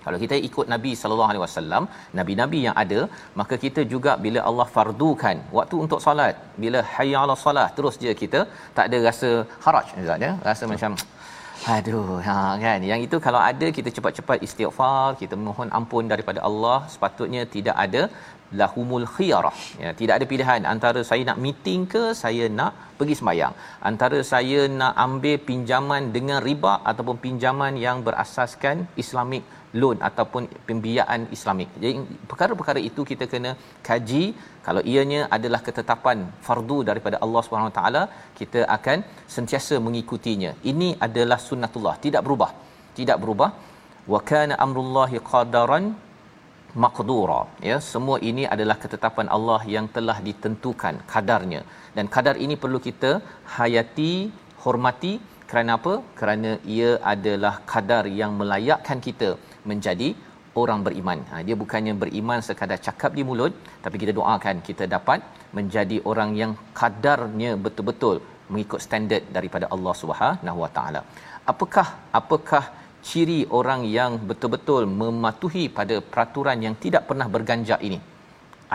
kalau 0.05 0.17
kita 0.23 0.37
ikut 0.49 0.67
Nabi 0.73 0.91
sallallahu 1.01 1.31
alaihi 1.31 1.43
wasallam 1.45 1.83
nabi-nabi 2.19 2.61
yang 2.67 2.77
ada 2.83 3.01
maka 3.41 3.57
kita 3.65 3.83
juga 3.93 4.13
bila 4.25 4.41
Allah 4.49 4.67
fardukan 4.75 5.37
waktu 5.59 5.75
untuk 5.85 6.01
solat 6.05 6.35
bila 6.63 6.81
hayya 6.95 7.19
ala 7.25 7.35
solah 7.45 7.67
terus 7.79 7.97
je 8.05 8.13
kita 8.23 8.41
tak 8.77 8.85
ada 8.89 8.99
rasa 9.09 9.31
haraj 9.67 9.89
ya? 10.27 10.33
Rasa 10.49 10.65
macam 10.73 10.93
Aduh, 11.73 12.17
ha 12.25 12.33
kan. 12.63 12.79
Yang 12.89 13.01
itu 13.05 13.17
kalau 13.25 13.39
ada 13.49 13.67
kita 13.77 13.89
cepat-cepat 13.95 14.37
istighfar, 14.47 15.05
kita 15.21 15.35
mohon 15.45 15.69
ampun 15.77 16.05
daripada 16.11 16.39
Allah, 16.47 16.77
sepatutnya 16.93 17.43
tidak 17.53 17.75
ada 17.85 18.01
lahumul 18.59 19.05
khiyarah 19.15 19.55
ya. 19.83 19.91
Tidak 19.99 20.13
ada 20.17 20.25
pilihan 20.31 20.67
antara 20.73 21.01
saya 21.09 21.23
nak 21.29 21.39
meeting 21.45 21.81
ke 21.93 22.03
saya 22.23 22.45
nak 22.59 22.73
pergi 22.99 23.15
sembahyang. 23.19 23.53
Antara 23.89 24.19
saya 24.31 24.61
nak 24.79 24.93
ambil 25.05 25.37
pinjaman 25.49 26.03
dengan 26.17 26.39
riba 26.47 26.73
ataupun 26.91 27.17
pinjaman 27.25 27.75
yang 27.85 27.99
berasaskan 28.07 28.85
islamic 29.03 29.43
loan 29.81 29.97
ataupun 30.09 30.43
pembiayaan 30.67 31.21
islamik. 31.35 31.69
Jadi 31.81 31.93
perkara-perkara 32.31 32.79
itu 32.89 33.03
kita 33.11 33.25
kena 33.33 33.51
kaji. 33.89 34.23
Kalau 34.67 34.81
ianya 34.91 35.21
adalah 35.37 35.61
ketetapan 35.67 36.19
fardu 36.47 36.77
daripada 36.89 37.19
Allah 37.25 37.41
Subhanahu 37.47 37.75
taala 37.79 38.03
kita 38.39 38.63
akan 38.77 38.97
sentiasa 39.35 39.77
mengikutinya. 39.87 40.53
Ini 40.71 40.89
adalah 41.07 41.39
sunnatullah. 41.49 41.95
Tidak 42.05 42.23
berubah. 42.27 42.51
Tidak 42.99 43.19
berubah. 43.23 43.49
Wa 44.13 44.21
kana 44.31 44.55
amrullahi 44.65 45.23
qadaran 45.33 45.85
maqdura. 46.83 47.41
Ya 47.69 47.77
semua 47.91 48.17
ini 48.29 48.43
adalah 48.55 48.77
ketetapan 48.83 49.27
Allah 49.37 49.61
yang 49.75 49.85
telah 49.95 50.17
ditentukan 50.27 50.95
kadarnya. 51.13 51.61
Dan 51.97 52.05
kadar 52.15 52.35
ini 52.45 52.57
perlu 52.63 52.81
kita 52.89 53.11
hayati 53.57 54.13
hormati. 54.65 55.13
Kerana 55.49 55.71
apa? 55.79 55.93
Kerana 56.19 56.51
ia 56.75 56.91
adalah 57.13 57.53
kadar 57.71 58.03
yang 58.19 58.31
melayakkan 58.39 58.99
kita 59.07 59.29
menjadi 59.71 60.09
orang 60.61 60.79
beriman 60.87 61.19
ha, 61.31 61.41
dia 61.47 61.55
bukannya 61.63 61.93
beriman 62.03 62.39
sekadar 62.47 62.79
cakap 62.87 63.11
di 63.17 63.23
mulut 63.29 63.53
tapi 63.83 63.95
kita 64.03 64.13
doakan 64.19 64.63
kita 64.69 64.85
dapat 64.95 65.19
menjadi 65.57 65.97
orang 66.11 66.31
yang 66.41 66.51
kadarnya 66.79 67.51
betul-betul 67.65 68.17
mengikut 68.53 68.79
standard 68.87 69.23
daripada 69.37 69.65
Allah 69.75 69.93
Subhanahu 70.01 70.59
Wa 70.63 70.71
Taala 70.77 71.01
apakah 71.53 71.87
apakah 72.19 72.63
ciri 73.09 73.39
orang 73.59 73.81
yang 73.97 74.11
betul-betul 74.29 74.83
mematuhi 75.01 75.65
pada 75.79 75.95
peraturan 76.11 76.57
yang 76.65 76.75
tidak 76.83 77.05
pernah 77.09 77.27
berganjak 77.35 77.79
ini. 77.87 77.99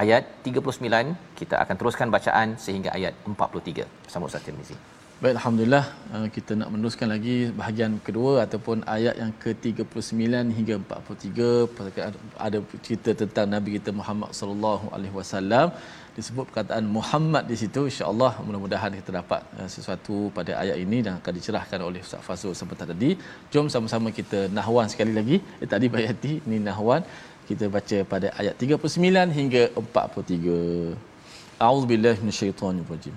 Ayat 0.03 0.24
39 0.46 1.38
kita 1.38 1.59
akan 1.62 1.74
teruskan 1.81 2.09
bacaan 2.14 2.48
sehingga 2.64 2.90
ayat 2.98 3.14
43. 3.26 3.90
Bersama 4.07 4.31
Ustaz 4.31 4.46
Tirmizi. 4.46 4.79
Baik 5.22 5.35
alhamdulillah. 5.37 5.85
Uh, 6.16 6.26
kita 6.35 6.52
nak 6.59 6.68
meneruskan 6.72 7.09
lagi 7.12 7.35
bahagian 7.59 7.92
kedua 8.06 8.30
ataupun 8.44 8.76
ayat 8.94 9.14
yang 9.22 9.33
ke-39 9.42 10.24
hingga 10.59 10.74
43 10.80 12.44
ada 12.46 12.59
cerita 12.87 13.11
tentang 13.22 13.46
Nabi 13.54 13.76
kita 13.76 13.92
Muhammad 13.98 14.30
sallallahu 14.38 14.87
alaihi 14.96 15.14
wasallam. 15.18 15.76
Disebut 16.16 16.44
perkataan 16.48 16.88
Muhammad 16.96 17.44
di 17.52 17.56
situ. 17.62 17.83
insya-Allah 17.90 18.33
mudah-mudahan 18.46 18.96
kita 19.00 19.12
dapat 19.20 19.44
uh, 19.61 19.68
sesuatu 19.76 20.16
pada 20.38 20.56
ayat 20.62 20.80
ini 20.85 21.00
dan 21.04 21.12
akan 21.20 21.33
dicerahkan 21.38 21.80
oleh 21.90 22.00
Ustaz 22.06 22.24
Fazul 22.28 22.56
sebentar 22.62 22.88
tadi. 22.94 23.12
Jom 23.52 23.68
sama-sama 23.76 24.09
kita 24.20 24.48
nahwan 24.59 24.88
sekali 24.94 25.12
lagi. 25.20 25.37
Eh, 25.61 25.68
tadi 25.74 25.88
bayati 25.96 26.35
ni 26.50 26.64
nahwan. 26.68 27.04
Kita 27.48 27.68
baca 27.76 27.98
pada 28.14 28.30
ayat 28.40 28.56
39 28.56 29.40
hingga 29.40 29.64
43 29.85 31.66
A'udzubillahi 31.66 32.20
minasyaitonirrajim 32.24 33.16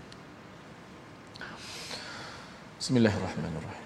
Bismillahirrahmanirrahim 2.84 3.80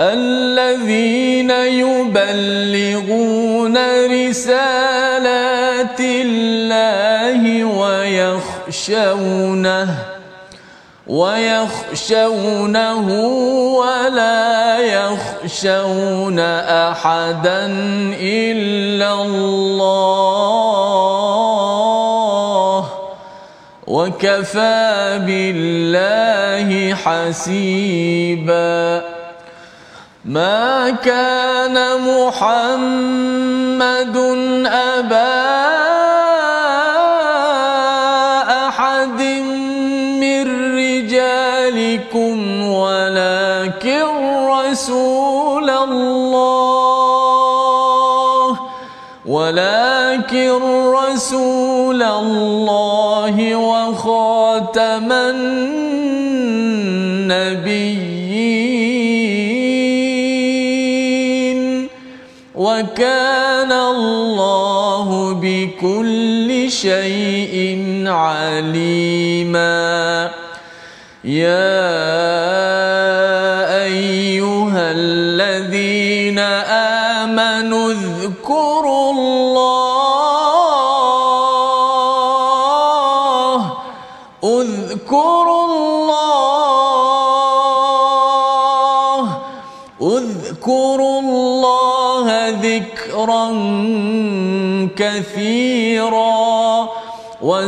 الذين 0.00 1.52
يبلغون 1.84 3.76
رسالات 4.08 6.00
الله 6.00 7.64
ويخشونه 7.64 9.88
ويخشونه 11.06 13.06
ولا 13.76 14.78
يخشون 14.80 16.38
احدا 16.88 17.66
إلا 18.16 19.22
الله. 19.22 21.21
وكفى 24.02 25.22
بالله 25.26 26.94
حسيبا. 26.94 29.02
ما 30.24 30.90
كان 30.90 31.76
محمد 32.10 34.16
أبا 34.66 35.42
أحد 38.68 39.20
من 40.22 40.44
رجالكم 40.78 42.36
ولكن 42.66 44.04
رسول 44.50 45.70
الله 45.70 47.12
ولكن 49.26 50.60
رسول 50.90 52.02
الله. 52.02 52.81
وخاتم 54.92 55.12
النبيين 57.22 57.62
وكان 62.54 63.72
الله 63.72 65.32
بكل 65.42 66.70
شيء 66.70 68.02
عليما. 68.06 69.72
يا 71.24 72.11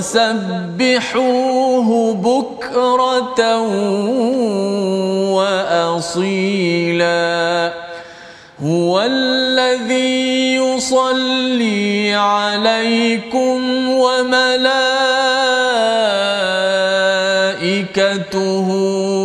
وسبحوه 0.05 1.89
بكرة 2.15 3.41
وأصيلا. 6.05 7.73
هو 8.63 9.01
الذي 9.01 10.55
يصلي 10.55 12.15
عليكم 12.15 13.89
وملائكته 13.89 14.69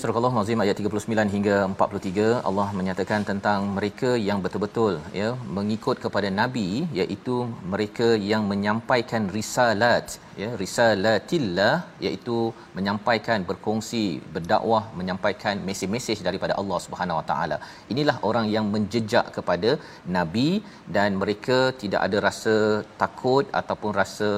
Surah 0.00 0.16
Al-Azim 0.16 0.56
ayat 0.64 0.76
39 0.80 1.34
hingga 1.34 1.56
43 1.76 2.40
Allah 2.48 2.68
menyatakan 2.78 3.20
tentang 3.30 3.68
mereka 3.76 4.10
yang 4.28 4.38
betul-betul 4.44 4.92
ya 5.12 5.36
mengikut 5.56 5.96
kepada 6.04 6.28
nabi 6.32 6.68
iaitu 7.00 7.36
mereka 7.72 8.08
yang 8.30 8.48
menyampaikan 8.52 9.28
risalat 9.36 10.16
ya 10.41 10.49
risalatillah 10.61 11.75
iaitu 12.05 12.37
menyampaikan 12.77 13.39
berkongsi 13.49 14.03
berdakwah 14.35 14.83
menyampaikan 14.99 15.55
mesej-mesej 15.67 16.19
daripada 16.27 16.53
Allah 16.61 16.79
Subhanahu 16.85 17.19
Wa 17.19 17.25
Taala. 17.31 17.57
Inilah 17.93 18.17
orang 18.29 18.47
yang 18.55 18.65
menjejak 18.73 19.27
kepada 19.37 19.71
nabi 20.17 20.49
dan 20.97 21.09
mereka 21.21 21.59
tidak 21.81 22.01
ada 22.07 22.17
rasa 22.27 22.55
takut 23.03 23.45
ataupun 23.61 23.93
rasa 24.01 24.29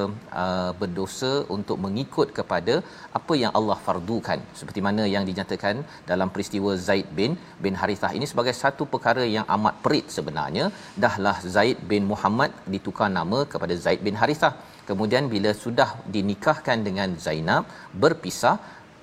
uh, 0.43 0.71
berdosa 0.81 1.33
untuk 1.57 1.79
mengikut 1.85 2.29
kepada 2.39 2.75
apa 3.19 3.33
yang 3.43 3.51
Allah 3.59 3.77
fardukan. 3.87 4.39
Seperti 4.61 4.81
mana 4.87 5.05
yang 5.15 5.25
dinyatakan 5.31 5.77
dalam 6.11 6.31
peristiwa 6.35 6.71
Zaid 6.87 7.09
bin 7.19 7.33
bin 7.65 7.75
Harithah 7.81 8.13
ini 8.19 8.27
sebagai 8.31 8.55
satu 8.63 8.85
perkara 8.93 9.25
yang 9.35 9.45
amat 9.57 9.75
perit 9.85 10.07
sebenarnya. 10.17 10.65
Dahlah 11.05 11.37
Zaid 11.55 11.77
bin 11.91 12.03
Muhammad 12.13 12.51
ditukar 12.73 13.09
nama 13.19 13.39
kepada 13.53 13.75
Zaid 13.85 14.01
bin 14.07 14.17
Harithah 14.21 14.53
kemudian 14.89 15.25
bila 15.33 15.51
sudah 15.65 15.89
dinikahkan 16.15 16.77
dengan 16.87 17.09
Zainab 17.25 17.63
berpisah 18.03 18.55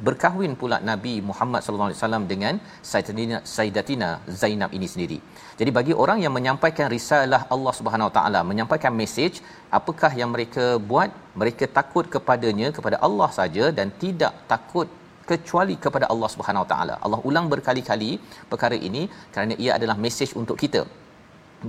berkahwin 0.07 0.53
pula 0.61 0.77
Nabi 0.91 1.13
Muhammad 1.29 1.61
sallallahu 1.63 1.89
alaihi 1.91 2.01
wasallam 2.01 2.25
dengan 2.33 2.55
Sayyidatina 2.91 3.39
Sayyidatina 3.57 4.09
Zainab 4.41 4.71
ini 4.79 4.87
sendiri. 4.93 5.19
Jadi 5.61 5.71
bagi 5.79 5.95
orang 6.05 6.19
yang 6.25 6.35
menyampaikan 6.39 6.89
risalah 6.97 7.43
Allah 7.55 7.75
Subhanahu 7.79 8.09
Wa 8.11 8.15
Taala, 8.17 8.41
menyampaikan 8.51 8.93
message, 9.03 9.39
apakah 9.79 10.11
yang 10.21 10.31
mereka 10.35 10.67
buat? 10.91 11.11
Mereka 11.43 11.65
takut 11.79 12.07
kepadanya 12.15 12.71
kepada 12.77 12.99
Allah 13.07 13.31
saja 13.39 13.65
dan 13.79 13.91
tidak 14.05 14.35
takut 14.53 14.89
kecuali 15.31 15.75
kepada 15.85 16.07
Allah 16.13 16.29
Subhanahu 16.35 16.65
Wa 16.65 16.71
Taala. 16.75 16.95
Allah 17.05 17.21
ulang 17.29 17.47
berkali-kali 17.55 18.11
perkara 18.51 18.79
ini 18.89 19.05
kerana 19.35 19.55
ia 19.65 19.73
adalah 19.79 19.97
message 20.07 20.35
untuk 20.43 20.59
kita 20.65 20.83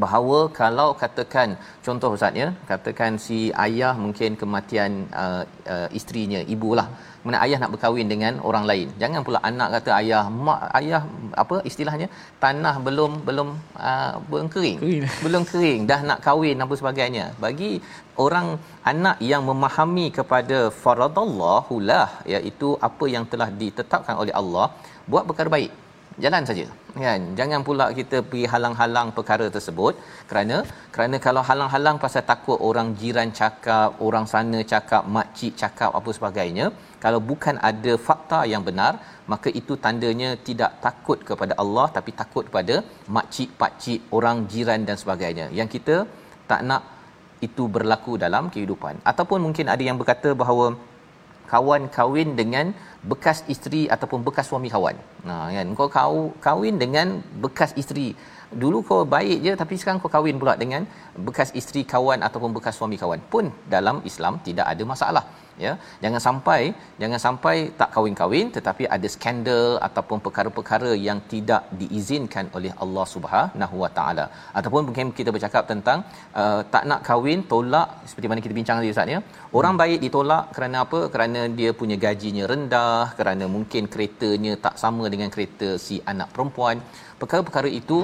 bahawa 0.04 0.40
kalau 0.60 0.90
katakan 1.02 1.50
contoh 1.86 2.10
ustaz 2.16 2.42
ya 2.42 2.48
katakan 2.72 3.12
si 3.26 3.40
ayah 3.66 3.94
mungkin 4.04 4.32
kematian 4.42 4.92
uh, 5.24 5.44
uh, 5.74 5.88
isterinya 6.00 6.42
ibulah 6.56 6.88
mana 7.26 7.38
ayah 7.46 7.58
nak 7.62 7.72
berkahwin 7.74 8.08
dengan 8.14 8.34
orang 8.48 8.66
lain. 8.70 8.88
Jangan 9.02 9.22
pula 9.28 9.40
anak 9.50 9.70
kata 9.76 9.92
ayah 10.00 10.24
mak 10.48 10.60
ayah 10.80 11.02
apa 11.44 11.56
istilahnya 11.70 12.08
tanah 12.44 12.76
belum 12.88 13.12
belum 13.28 13.50
uh, 13.90 14.14
belum 14.30 14.48
kering, 14.54 14.78
kering. 14.82 15.04
belum 15.26 15.44
kering 15.52 15.82
dah 15.92 16.00
nak 16.10 16.20
kahwin 16.26 16.64
apa 16.66 16.76
sebagainya. 16.82 17.26
Bagi 17.46 17.72
orang 18.26 18.50
anak 18.92 19.18
yang 19.32 19.42
memahami 19.50 20.08
kepada 20.20 20.60
faradallahu 20.84 21.78
lah 21.90 22.10
iaitu 22.34 22.70
apa 22.90 23.08
yang 23.16 23.26
telah 23.34 23.50
ditetapkan 23.62 24.18
oleh 24.22 24.36
Allah 24.42 24.68
buat 25.12 25.26
perkara 25.30 25.50
baik 25.58 25.72
jalan 26.24 26.44
saja. 26.50 26.66
Kan 27.04 27.22
jangan 27.40 27.62
pula 27.68 27.86
kita 28.00 28.18
pergi 28.30 28.46
halang-halang 28.54 29.08
perkara 29.18 29.46
tersebut. 29.56 29.94
Kerana 30.30 30.58
kerana 30.96 31.18
kalau 31.26 31.42
halang-halang 31.50 31.98
pasal 32.04 32.24
takut 32.32 32.60
orang 32.70 32.90
jiran 33.02 33.32
cakap 33.40 34.00
orang 34.08 34.26
sana 34.34 34.60
cakap 34.74 35.04
makcik 35.18 35.54
cakap 35.62 35.92
apa 36.00 36.10
sebagainya 36.18 36.68
kalau 37.04 37.20
bukan 37.32 37.56
ada 37.70 37.94
fakta 38.08 38.40
yang 38.54 38.64
benar 38.70 38.94
maka 39.34 39.50
itu 39.60 39.74
tandanya 39.86 40.30
tidak 40.48 40.72
takut 40.86 41.20
kepada 41.30 41.54
Allah 41.64 41.88
tapi 41.98 42.12
takut 42.22 42.44
kepada 42.50 42.76
makcik 43.18 43.50
pakcik 43.62 44.02
orang 44.18 44.48
jiran 44.54 44.82
dan 44.90 45.00
sebagainya. 45.04 45.48
Yang 45.60 45.70
kita 45.78 45.96
tak 46.52 46.62
nak 46.70 46.84
itu 47.48 47.64
berlaku 47.76 48.14
dalam 48.26 48.44
kehidupan. 48.54 48.96
Ataupun 49.12 49.40
mungkin 49.46 49.68
ada 49.74 49.84
yang 49.88 49.98
berkata 50.02 50.30
bahawa 50.42 50.66
kawan 51.52 51.82
kahwin 51.98 52.30
dengan 52.40 52.66
bekas 53.12 53.40
isteri 53.54 53.82
ataupun 53.96 54.20
bekas 54.28 54.48
suami 54.52 54.70
kawan. 54.76 54.98
Nah 55.28 55.42
kan 55.56 55.68
kau 55.80 55.90
kau 55.98 56.20
kahwin 56.46 56.76
dengan 56.84 57.08
bekas 57.46 57.74
isteri. 57.82 58.08
Dulu 58.62 58.78
kau 58.90 59.02
baik 59.16 59.40
je 59.46 59.54
tapi 59.62 59.76
sekarang 59.80 60.00
kau 60.04 60.12
kahwin 60.16 60.38
pula 60.42 60.54
dengan 60.64 60.84
bekas 61.28 61.50
isteri 61.60 61.82
kawan 61.94 62.20
ataupun 62.28 62.52
bekas 62.58 62.78
suami 62.80 62.98
kawan. 63.02 63.22
Pun 63.34 63.48
dalam 63.76 64.00
Islam 64.12 64.40
tidak 64.48 64.68
ada 64.74 64.84
masalah 64.94 65.26
ya 65.64 65.74
jangan 66.04 66.22
sampai 66.26 66.62
jangan 67.02 67.20
sampai 67.26 67.56
tak 67.80 67.90
kahwin-kahwin 67.96 68.48
tetapi 68.56 68.84
ada 68.96 69.08
skandal 69.14 69.66
ataupun 69.88 70.20
perkara-perkara 70.26 70.92
yang 71.08 71.20
tidak 71.34 71.64
diizinkan 71.82 72.46
oleh 72.58 72.72
Allah 72.84 73.06
Subhanahu 73.14 73.76
Wa 73.84 73.90
Taala. 73.98 74.26
Ataupun 74.60 74.82
mungkin 74.88 75.14
kita 75.20 75.30
bercakap 75.36 75.64
tentang 75.72 76.00
uh, 76.42 76.62
tak 76.74 76.84
nak 76.92 77.02
kahwin 77.08 77.42
tolak 77.52 77.88
seperti 78.10 78.30
mana 78.32 78.46
kita 78.46 78.56
bincang 78.60 78.80
tadi 78.80 78.94
ustaz 78.96 79.14
ya. 79.16 79.20
Orang 79.60 79.76
hmm. 79.76 79.82
baik 79.84 80.00
ditolak 80.06 80.44
kerana 80.56 80.78
apa? 80.86 81.00
Kerana 81.14 81.42
dia 81.60 81.72
punya 81.82 81.98
gajinya 82.06 82.46
rendah 82.54 83.06
kerana 83.20 83.48
mungkin 83.56 83.86
keretanya 83.94 84.56
tak 84.66 84.76
sama 84.84 85.06
dengan 85.14 85.30
kereta 85.36 85.70
si 85.86 85.98
anak 86.14 86.30
perempuan. 86.36 86.80
Perkara-perkara 87.22 87.70
itu 87.82 88.00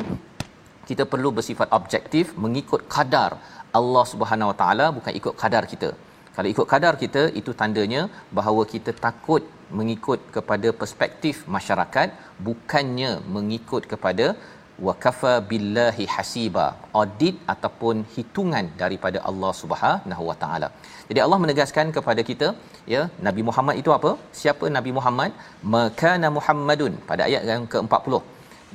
kita 0.90 1.04
perlu 1.12 1.30
bersifat 1.38 1.68
objektif 1.80 2.32
mengikut 2.44 2.82
kadar 2.96 3.32
Allah 3.80 4.06
Subhanahu 4.14 4.52
Wa 4.52 4.58
Taala 4.62 4.86
bukan 4.96 5.14
ikut 5.20 5.36
kadar 5.44 5.66
kita 5.74 5.90
kalau 6.36 6.50
ikut 6.54 6.68
kadar 6.74 6.94
kita 7.04 7.24
itu 7.40 7.52
tandanya 7.62 8.02
bahawa 8.38 8.64
kita 8.74 8.92
takut 9.06 9.44
mengikut 9.80 10.20
kepada 10.36 10.70
perspektif 10.82 11.36
masyarakat 11.56 12.10
bukannya 12.48 13.12
mengikut 13.36 13.84
kepada 13.92 14.28
wakafa 14.88 15.34
billahi 15.50 16.06
hasiba 16.16 16.66
audit 17.00 17.36
ataupun 17.54 17.96
hitungan 18.16 18.66
daripada 18.82 19.20
Allah 19.30 19.52
Subhanahu 19.62 20.24
wa 20.30 20.36
taala. 20.44 20.70
Jadi 21.10 21.20
Allah 21.26 21.40
menegaskan 21.44 21.88
kepada 21.98 22.22
kita 22.30 22.48
ya 22.94 23.02
Nabi 23.28 23.42
Muhammad 23.50 23.78
itu 23.82 23.92
apa? 23.98 24.12
Siapa 24.42 24.66
Nabi 24.78 24.94
Muhammad? 24.98 25.32
Makana 25.76 26.30
Muhammadun 26.38 26.96
pada 27.10 27.24
ayat 27.30 27.46
yang 27.52 27.66
ke-40. 27.74 28.16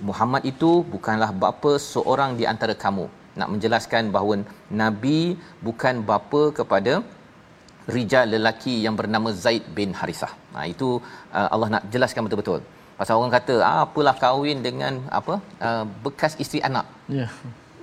Muhammad 0.08 0.42
itu 0.52 0.70
bukanlah 0.94 1.30
bapa 1.44 1.72
seorang 1.92 2.32
di 2.40 2.44
antara 2.52 2.74
kamu. 2.84 3.06
Nak 3.40 3.50
menjelaskan 3.52 4.04
bahawa 4.14 4.34
nabi 4.82 5.20
bukan 5.66 5.96
bapa 6.10 6.42
kepada 6.58 6.92
rijal 7.94 8.26
lelaki 8.34 8.74
yang 8.84 8.94
bernama 9.00 9.30
Zaid 9.44 9.64
bin 9.78 9.90
Harisah. 9.98 10.32
Ha 10.54 10.66
itu 10.72 10.88
uh, 11.38 11.48
Allah 11.54 11.68
nak 11.74 11.84
jelaskan 11.94 12.24
betul-betul. 12.26 12.60
Pasal 12.98 13.14
orang 13.20 13.32
kata, 13.36 13.54
ah, 13.70 13.80
apalah 13.86 14.16
kahwin 14.24 14.58
dengan 14.66 14.94
apa? 15.18 15.34
Uh, 15.66 15.84
bekas 16.04 16.34
isteri 16.42 16.60
anak. 16.68 16.86
Ya. 17.16 17.18
Yeah. 17.20 17.30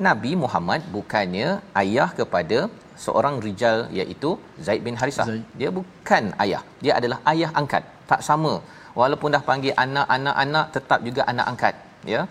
Nabi 0.07 0.31
Muhammad 0.43 0.81
bukannya 0.95 1.47
ayah 1.81 2.09
kepada 2.19 2.59
seorang 3.03 3.35
rijal 3.45 3.77
iaitu 3.99 4.29
Zaid 4.65 4.81
bin 4.87 4.95
Harisah. 5.01 5.27
Zaid. 5.29 5.43
Dia 5.59 5.69
bukan 5.79 6.23
ayah. 6.43 6.61
Dia 6.83 6.93
adalah 6.99 7.19
ayah 7.31 7.49
angkat. 7.61 7.83
Tak 8.11 8.21
sama. 8.29 8.53
Walaupun 8.99 9.29
dah 9.35 9.43
panggil 9.49 9.73
anak-anak-anak 9.85 10.65
tetap 10.75 10.99
juga 11.07 11.21
anak 11.31 11.45
angkat, 11.51 11.75
ya. 12.13 12.21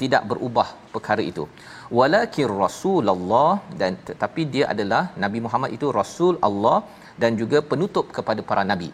Tidak 0.00 0.22
berubah 0.30 0.68
perkara 0.94 1.22
itu. 1.32 1.44
Walakin 1.98 2.48
Rasulullah 2.62 3.52
dan 3.80 3.92
tetapi 4.08 4.42
dia 4.54 4.64
adalah 4.72 5.02
Nabi 5.24 5.38
Muhammad 5.44 5.70
itu 5.76 5.86
Rasul 5.98 6.34
Allah 6.48 6.78
dan 7.22 7.38
juga 7.40 7.58
penutup 7.70 8.06
kepada 8.16 8.40
para 8.50 8.62
nabi. 8.72 8.90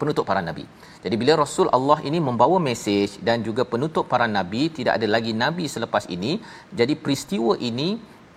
Penutup 0.00 0.24
para 0.30 0.42
nabi. 0.48 0.64
Jadi 1.04 1.16
bila 1.20 1.32
rasul 1.44 1.66
Allah 1.76 1.98
ini 2.08 2.18
membawa 2.28 2.56
mesej 2.68 3.10
dan 3.28 3.44
juga 3.48 3.62
penutup 3.72 4.04
para 4.12 4.26
nabi 4.36 4.62
tidak 4.78 4.92
ada 4.98 5.06
lagi 5.14 5.32
nabi 5.42 5.64
selepas 5.74 6.04
ini 6.16 6.32
jadi 6.80 6.94
peristiwa 7.02 7.54
ini 7.70 7.88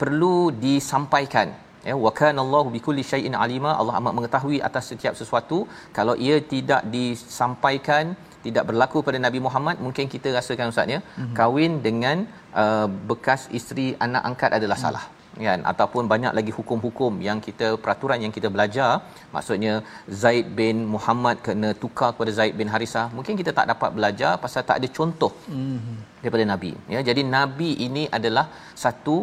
perlu 0.01 0.37
disampaikan. 0.65 1.49
Ya 1.87 1.95
wa 2.05 2.11
kana 2.19 2.39
Allahu 2.45 2.67
bikulli 2.75 3.03
syai'in 3.11 3.35
alima. 3.45 3.71
Allah 3.79 3.95
amat 3.99 4.13
mengetahui 4.17 4.59
atas 4.67 4.85
setiap 4.91 5.15
sesuatu. 5.21 5.57
Kalau 5.97 6.15
ia 6.27 6.37
tidak 6.53 6.81
disampaikan 6.95 8.15
tidak 8.45 8.63
berlaku 8.69 8.99
pada 9.07 9.19
Nabi 9.25 9.39
Muhammad 9.45 9.75
mungkin 9.85 10.05
kita 10.13 10.29
rasakan 10.37 10.71
ustaz 10.73 10.93
ya 10.95 10.99
mm-hmm. 10.99 11.35
kahwin 11.39 11.73
dengan 11.87 12.17
uh, 12.63 12.87
bekas 13.09 13.43
isteri 13.59 13.87
anak 14.05 14.23
angkat 14.29 14.51
adalah 14.59 14.77
mm-hmm. 14.77 14.99
salah 14.99 15.22
kan? 15.47 15.59
Ataupun 15.71 16.03
banyak 16.13 16.33
lagi 16.37 16.51
hukum-hukum 16.57 17.13
yang 17.27 17.37
kita 17.47 17.67
peraturan 17.83 18.19
yang 18.25 18.33
kita 18.37 18.49
belajar. 18.55 18.91
Maksudnya 19.35 19.73
Zaid 20.21 20.47
bin 20.59 20.85
Muhammad 20.95 21.37
kena 21.47 21.69
tukar 21.83 22.09
kepada 22.15 22.33
Zaid 22.39 22.53
bin 22.59 22.71
Harisah 22.73 23.05
mungkin 23.17 23.39
kita 23.41 23.53
tak 23.59 23.69
dapat 23.71 23.89
belajar 23.97 24.33
pasal 24.43 24.61
tak 24.69 24.77
ada 24.81 24.87
contoh 24.97 25.31
mm-hmm. 25.59 25.97
daripada 26.21 26.45
nabi. 26.53 26.73
Ya 26.95 27.01
jadi 27.09 27.23
nabi 27.37 27.71
ini 27.87 28.05
adalah 28.17 28.45
satu 28.85 29.17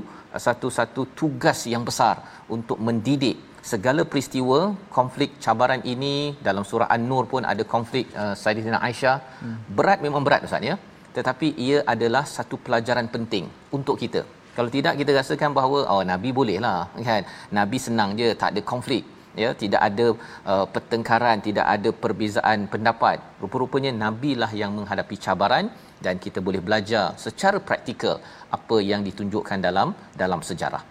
satu-satu 0.47 1.03
tugas 1.21 1.61
yang 1.75 1.85
besar 1.89 2.17
untuk 2.57 2.79
mendidik 2.89 3.39
segala 3.71 4.03
peristiwa 4.11 4.59
konflik 4.99 5.31
cabaran 5.45 5.83
ini. 5.95 6.17
Dalam 6.49 6.65
surah 6.71 6.89
An-Nur 6.97 7.25
pun 7.33 7.43
ada 7.53 7.63
konflik 7.75 8.07
uh, 8.23 8.35
Sayyidatina 8.43 8.81
Aisyah. 8.89 9.17
Hmm. 9.43 9.59
berat 9.79 10.01
memang 10.07 10.25
berat 10.27 10.47
ustaz 10.49 10.71
ya. 10.71 10.77
Tetapi 11.17 11.49
ia 11.67 11.79
adalah 11.93 12.23
satu 12.37 12.57
pelajaran 12.67 13.07
penting 13.15 13.47
untuk 13.79 13.97
kita 14.03 14.23
kalau 14.57 14.71
tidak 14.77 14.95
kita 15.01 15.11
rasakan 15.21 15.51
bahawa 15.59 15.79
oh 15.93 16.03
nabi 16.13 16.31
bolehlah 16.39 16.81
kan? 17.09 17.23
Nabi 17.59 17.79
senang 17.87 18.11
je 18.21 18.29
tak 18.43 18.51
ada 18.53 18.63
konflik 18.73 19.05
ya? 19.43 19.51
Tidak 19.63 19.81
ada 19.89 20.07
uh, 20.53 20.67
pertengkaran 20.75 21.39
tidak 21.49 21.67
ada 21.75 21.91
perbezaan 22.03 22.67
pendapat. 22.73 23.19
Rupa-rupanya 23.43 23.93
nabilah 24.05 24.51
yang 24.63 24.73
menghadapi 24.79 25.17
cabaran 25.27 25.67
dan 26.05 26.17
kita 26.25 26.41
boleh 26.47 26.61
belajar 26.67 27.05
secara 27.25 27.61
praktikal 27.69 28.17
apa 28.57 28.77
yang 28.91 29.01
ditunjukkan 29.09 29.59
dalam 29.69 29.89
dalam 30.23 30.43
sejarah. 30.51 30.83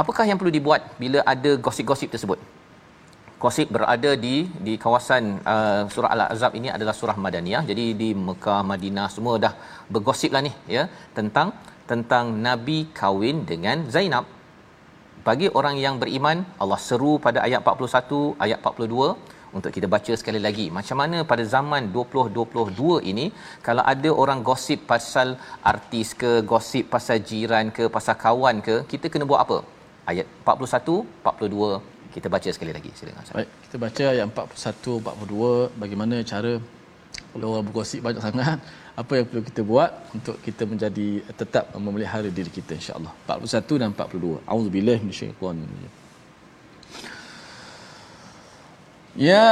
Apakah 0.00 0.24
yang 0.28 0.38
perlu 0.40 0.52
dibuat 0.58 0.82
bila 1.02 1.20
ada 1.32 1.50
gosip-gosip 1.66 2.08
tersebut? 2.14 2.38
Gosip 3.42 3.68
berada 3.74 4.10
di 4.24 4.34
di 4.66 4.74
kawasan 4.82 5.42
uh, 5.52 5.82
surah 5.94 6.10
al-azab 6.14 6.52
ini 6.58 6.68
adalah 6.76 6.94
surah 6.98 7.16
madaniyah. 7.24 7.62
Jadi 7.70 7.84
di 8.02 8.08
Mekah 8.28 8.62
Madinah 8.70 9.08
semua 9.14 9.34
dah 9.44 9.52
bergosiplah 9.94 10.42
ni 10.46 10.52
ya? 10.76 10.84
Tentang 11.18 11.50
tentang 11.90 12.24
nabi 12.46 12.78
kahwin 12.98 13.44
dengan 13.50 13.86
Zainab. 13.94 14.24
Bagi 15.26 15.48
orang 15.58 15.76
yang 15.84 15.96
beriman 16.02 16.38
Allah 16.62 16.80
seru 16.86 17.12
pada 17.26 17.38
ayat 17.46 17.60
41 17.62 18.42
ayat 18.44 18.58
42 18.58 19.32
untuk 19.56 19.70
kita 19.76 19.86
baca 19.94 20.12
sekali 20.20 20.40
lagi 20.46 20.66
macam 20.76 20.96
mana 21.00 21.18
pada 21.30 21.44
zaman 21.54 21.82
2022 21.94 23.10
ini 23.10 23.26
kalau 23.66 23.84
ada 23.92 24.10
orang 24.22 24.40
gosip 24.48 24.80
pasal 24.92 25.28
artis 25.72 26.10
ke 26.22 26.32
gosip 26.52 26.84
pasal 26.94 27.18
jiran 27.30 27.68
ke 27.76 27.86
pasal 27.96 28.16
kawan 28.24 28.58
ke 28.68 28.76
kita 28.92 29.12
kena 29.12 29.28
buat 29.30 29.42
apa? 29.44 29.58
Ayat 30.10 30.26
41 30.42 31.06
42 31.22 31.92
kita 32.14 32.28
baca 32.34 32.48
sekali 32.54 32.72
lagi. 32.76 32.90
Silakan 32.98 33.24
Baik, 33.38 33.50
kita 33.64 33.76
baca 33.84 34.04
ayat 34.14 34.24
41 34.28 35.00
42 35.00 35.82
bagaimana 35.82 36.16
cara 36.32 36.52
kalau 37.32 37.46
orang 37.52 37.64
bergosip 37.68 38.00
banyak 38.04 38.22
sangat 38.26 38.58
apa 38.92 39.12
yang 39.16 39.24
perlu 39.24 39.40
kita 39.40 39.64
buat 39.64 39.90
untuk 40.12 40.36
kita 40.44 40.68
menjadi 40.68 41.24
tetap 41.32 41.72
memelihara 41.76 42.28
diri 42.28 42.52
kita 42.52 42.76
insya-Allah. 42.76 43.12
41 43.24 43.80
dan 43.80 43.88
42 43.96 44.44
auzubillahi 44.44 45.00
minasyaitanir 45.00 45.68
Ya 49.12 49.44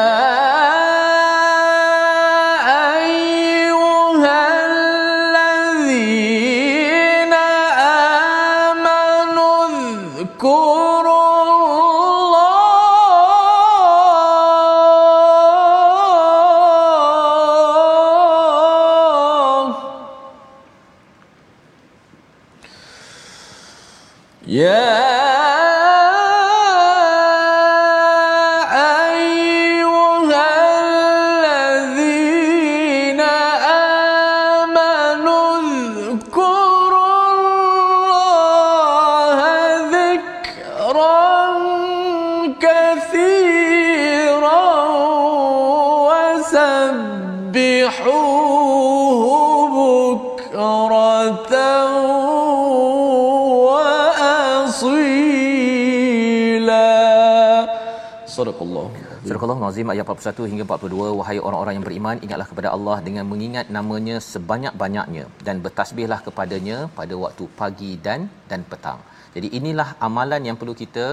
Nazim 59.70 59.90
ayat 59.92 60.06
41 60.12 60.50
hingga 60.52 60.64
42 60.66 61.18
wahai 61.18 61.36
orang-orang 61.46 61.74
yang 61.76 61.84
beriman 61.88 62.16
ingatlah 62.26 62.46
kepada 62.50 62.68
Allah 62.76 62.96
dengan 63.06 63.24
mengingat 63.32 63.66
namanya 63.76 64.16
sebanyak-banyaknya 64.32 65.24
dan 65.46 65.56
bertasbihlah 65.64 66.20
kepadanya 66.26 66.78
pada 66.98 67.14
waktu 67.24 67.44
pagi 67.60 67.92
dan 68.06 68.20
dan 68.50 68.62
petang. 68.72 69.00
Jadi 69.34 69.48
inilah 69.58 69.88
amalan 70.06 70.42
yang 70.48 70.56
perlu 70.60 70.74
kita 70.82 71.06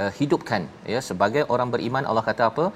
uh, 0.00 0.10
hidupkan 0.18 0.62
ya 0.94 1.00
sebagai 1.08 1.42
orang 1.54 1.68
beriman 1.74 2.04
Allah 2.10 2.24
kata 2.30 2.42
apa? 2.50 2.66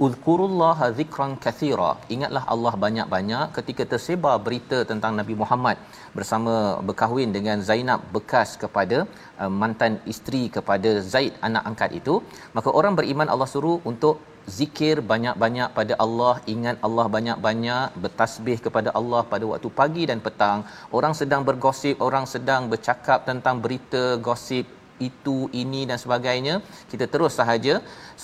Uzkurullaha 0.00 0.86
zikran 0.98 1.32
kathira. 1.36 2.00
Ingatlah 2.14 2.42
Allah 2.52 2.72
banyak-banyak 2.84 3.52
ketika 3.56 3.84
tersebar 3.90 4.40
berita 4.46 4.78
tentang 4.90 5.12
Nabi 5.20 5.34
Muhammad 5.36 5.76
bersama 6.16 6.80
berkahwin 6.80 7.28
dengan 7.36 7.60
Zainab 7.60 8.00
bekas 8.14 8.56
kepada 8.62 9.04
uh, 9.36 9.52
mantan 9.60 10.00
isteri 10.12 10.48
kepada 10.48 11.04
Zaid 11.12 11.36
anak 11.44 11.68
angkat 11.70 11.90
itu, 12.00 12.14
maka 12.56 12.72
orang 12.72 12.96
beriman 12.96 13.28
Allah 13.28 13.48
suruh 13.54 13.78
untuk 13.84 14.16
zikir 14.58 15.04
banyak-banyak 15.12 15.68
pada 15.76 15.94
Allah, 16.04 16.34
ingat 16.54 16.76
Allah 16.86 17.06
banyak-banyak, 17.16 17.86
bertasbih 18.02 18.58
kepada 18.64 18.90
Allah 19.00 19.22
pada 19.32 19.44
waktu 19.44 19.68
pagi 19.80 20.08
dan 20.08 20.24
petang. 20.24 20.64
Orang 20.88 21.12
sedang 21.12 21.44
bergosip, 21.44 22.00
orang 22.08 22.24
sedang 22.24 22.72
bercakap 22.72 23.28
tentang 23.28 23.60
berita 23.60 24.16
gosip 24.16 24.64
itu 25.08 25.36
ini 25.62 25.82
dan 25.90 25.98
sebagainya. 26.04 26.54
Kita 26.92 27.06
terus 27.14 27.34
sahaja 27.40 27.74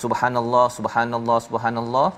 subhanallah 0.05 0.67
subhanallah 0.79 1.39
subhanallah. 1.49 2.09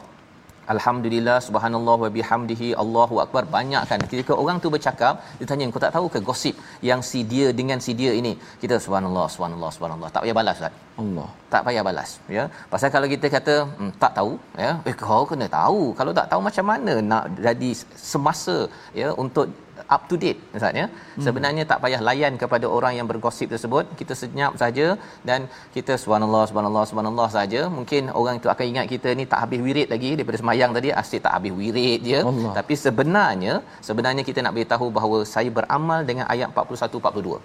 Alhamdulillah 0.73 1.37
subhanallah 1.47 1.95
wa 2.03 2.09
bihamdihi 2.17 2.69
Allahu 2.83 3.15
akbar. 3.23 3.43
Banyak 3.55 3.83
kan 3.91 4.01
ketika 4.11 4.33
orang 4.43 4.57
tu 4.65 4.69
bercakap 4.75 5.15
dia 5.39 5.47
tanya 5.51 5.71
kau 5.75 5.83
tak 5.85 5.95
tahu 5.97 6.07
ke 6.15 6.19
gosip 6.29 6.55
yang 6.89 7.01
si 7.09 7.21
dia 7.33 7.47
dengan 7.61 7.79
si 7.87 7.93
dia 8.01 8.13
ini? 8.21 8.33
Kita 8.63 8.77
subhanallah 8.85 9.27
subhanallah 9.35 9.71
subhanallah. 9.77 10.11
Tak 10.15 10.23
payah 10.25 10.37
balas 10.41 10.61
Ustaz. 10.61 10.77
Allah. 11.03 11.29
Tak 11.55 11.63
payah 11.67 11.83
balas 11.89 12.11
ya. 12.37 12.45
Pasal 12.75 12.91
kalau 12.97 13.09
kita 13.15 13.27
kata 13.37 13.55
hmm, 13.79 13.91
tak 14.03 14.15
tahu 14.19 14.33
ya. 14.65 14.71
Eh 14.91 14.95
kau 15.03 15.23
kena 15.33 15.49
tahu. 15.59 15.83
Kalau 16.01 16.15
tak 16.21 16.29
tahu 16.33 16.43
macam 16.49 16.67
mana 16.73 16.95
nak 17.13 17.25
jadi 17.49 17.71
semasa 18.13 18.57
ya 19.03 19.11
untuk 19.25 19.49
up 19.95 20.03
to 20.11 20.16
date 20.22 20.41
Ustaz 20.59 20.78
ya. 20.80 20.86
Hmm. 20.86 21.24
Sebenarnya 21.26 21.64
tak 21.70 21.78
payah 21.84 22.01
layan 22.09 22.34
kepada 22.43 22.66
orang 22.76 22.95
yang 22.99 23.07
bergosip 23.11 23.49
tersebut. 23.55 23.84
Kita 24.01 24.14
senyap 24.22 24.55
saja 24.62 24.86
dan 25.28 25.49
kita 25.76 25.95
subhanallah 26.03 26.43
subhanallah 26.51 26.84
subhanallah 26.91 27.28
saja. 27.36 27.62
Mungkin 27.78 28.12
orang 28.20 28.36
itu 28.41 28.51
akan 28.55 28.66
ingat 28.72 28.86
kita 28.95 29.12
ni 29.20 29.26
tak 29.32 29.41
habis 29.45 29.61
wirid 29.66 29.88
lagi 29.95 30.11
daripada 30.18 30.41
semayang 30.43 30.72
tadi 30.78 30.91
asyik 31.03 31.22
tak 31.26 31.34
habis 31.38 31.55
wirid 31.61 32.01
je. 32.11 32.20
Allah. 32.32 32.53
Tapi 32.59 32.76
sebenarnya 32.84 33.55
sebenarnya 33.88 34.24
kita 34.30 34.41
nak 34.47 34.55
beritahu 34.59 34.88
bahawa 34.99 35.20
saya 35.34 35.53
beramal 35.61 36.03
dengan 36.11 36.26
ayat 36.34 36.49
41 36.55 37.01
42. 37.07 37.41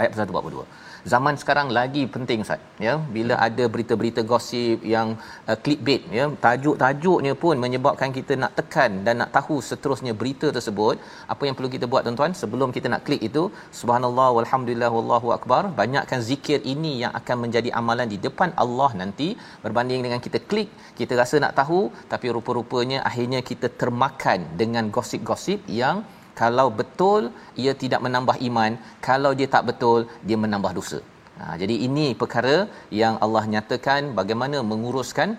Ayat 0.00 0.10
41 0.12 0.36
42 0.36 0.85
zaman 1.12 1.34
sekarang 1.40 1.68
lagi 1.76 2.02
penting 2.14 2.40
Ustaz. 2.44 2.60
Ya 2.86 2.94
bila 3.16 3.34
ada 3.46 3.64
berita-berita 3.74 4.20
gosip 4.32 4.78
yang 4.94 5.08
uh, 5.50 5.56
clickbait 5.64 6.02
ya 6.18 6.24
tajuk-tajuknya 6.44 7.32
pun 7.42 7.54
menyebabkan 7.64 8.10
kita 8.18 8.32
nak 8.42 8.52
tekan 8.58 8.90
dan 9.06 9.14
nak 9.22 9.30
tahu 9.36 9.56
seterusnya 9.68 10.12
berita 10.20 10.48
tersebut 10.56 10.96
apa 11.34 11.42
yang 11.48 11.54
perlu 11.58 11.70
kita 11.76 11.86
buat 11.92 12.02
tuan-tuan? 12.06 12.34
Sebelum 12.42 12.70
kita 12.76 12.90
nak 12.94 13.02
klik 13.06 13.22
itu 13.28 13.42
subhanallah 13.80 14.28
walhamdulillah 14.38 14.90
wallahu 14.96 15.30
akbar 15.38 15.62
banyakkan 15.82 16.20
zikir 16.30 16.58
ini 16.74 16.92
yang 17.02 17.14
akan 17.20 17.36
menjadi 17.46 17.70
amalan 17.80 18.10
di 18.14 18.20
depan 18.26 18.50
Allah 18.64 18.90
nanti. 19.02 19.30
Berbanding 19.64 20.02
dengan 20.06 20.20
kita 20.26 20.40
klik 20.50 20.70
kita 21.00 21.14
rasa 21.22 21.36
nak 21.44 21.54
tahu 21.60 21.80
tapi 22.12 22.26
rupa-rupanya 22.36 22.98
akhirnya 23.08 23.40
kita 23.50 23.68
termakan 23.80 24.40
dengan 24.60 24.84
gosip-gosip 24.96 25.60
yang 25.80 25.96
kalau 26.40 26.68
betul 26.80 27.22
ia 27.64 27.72
tidak 27.82 28.00
menambah 28.06 28.36
iman. 28.48 28.72
Kalau 29.08 29.32
dia 29.38 29.48
tak 29.54 29.64
betul 29.70 30.00
dia 30.28 30.38
menambah 30.44 30.72
dosa. 30.78 31.00
Ha, 31.40 31.44
jadi 31.62 31.74
ini 31.86 32.06
perkara 32.22 32.56
yang 33.00 33.14
Allah 33.24 33.44
nyatakan 33.54 34.02
bagaimana 34.18 34.58
menguruskan 34.70 35.30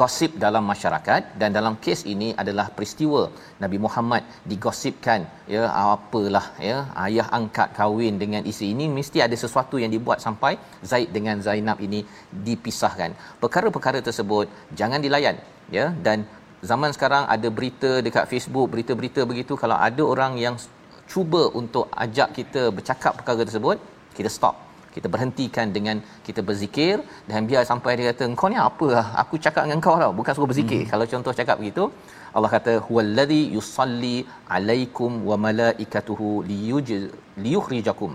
gosip 0.00 0.30
dalam 0.44 0.64
masyarakat. 0.72 1.22
Dan 1.40 1.50
dalam 1.58 1.74
kes 1.84 2.00
ini 2.14 2.28
adalah 2.42 2.66
peristiwa 2.76 3.22
Nabi 3.62 3.78
Muhammad 3.86 4.22
digosipkan 4.50 5.26
ya 5.54 5.64
apalah 5.82 6.46
ya 6.68 6.78
ayah 7.06 7.26
angkat 7.38 7.68
kahwin 7.78 8.16
dengan 8.22 8.42
isteri. 8.52 8.70
Ini 8.76 8.86
mesti 8.98 9.20
ada 9.26 9.36
sesuatu 9.44 9.78
yang 9.82 9.92
dibuat 9.96 10.20
sampai 10.26 10.52
Zaid 10.92 11.10
dengan 11.16 11.42
Zainab 11.48 11.80
ini 11.88 12.02
dipisahkan. 12.48 13.12
Perkara-perkara 13.44 14.00
tersebut 14.08 14.46
jangan 14.80 15.02
dilayan 15.06 15.38
ya 15.78 15.86
dan 16.06 16.18
zaman 16.70 16.90
sekarang 16.96 17.24
ada 17.34 17.48
berita 17.56 17.90
dekat 18.06 18.24
Facebook 18.32 18.66
berita-berita 18.72 19.20
begitu. 19.30 19.52
Kalau 19.62 19.76
ada 19.88 20.02
orang 20.12 20.32
yang 20.44 20.54
cuba 21.12 21.42
untuk 21.60 21.86
ajak 22.04 22.28
kita 22.38 22.62
bercakap 22.76 23.12
perkara 23.18 23.44
tersebut 23.48 23.76
kita 24.18 24.30
stop. 24.36 24.56
Kita 24.94 25.08
berhentikan 25.14 25.66
dengan 25.76 25.96
kita 26.26 26.40
berzikir. 26.48 27.02
Dan 27.30 27.48
biar 27.50 27.62
sampai 27.70 27.92
dia 27.98 28.06
kata 28.10 28.24
engkau 28.30 28.48
ni 28.52 28.58
apa 28.68 28.88
aku 29.22 29.34
cakap 29.46 29.62
dengan 29.66 29.80
kau 29.86 29.96
tau. 30.02 30.12
Bukan 30.20 30.32
suruh 30.36 30.50
berzikir. 30.52 30.82
Hmm. 30.82 30.90
kalau 30.92 31.06
contoh 31.12 31.32
cakap 31.40 31.56
begitu 31.62 31.84
Allah 32.36 32.50
kata 32.56 32.72
huwallazi 32.86 33.42
yusalli 33.56 34.16
alaikum 34.56 35.10
wa 35.28 35.36
malaikatuhu 35.46 36.30
liyukhrijakum 37.44 38.12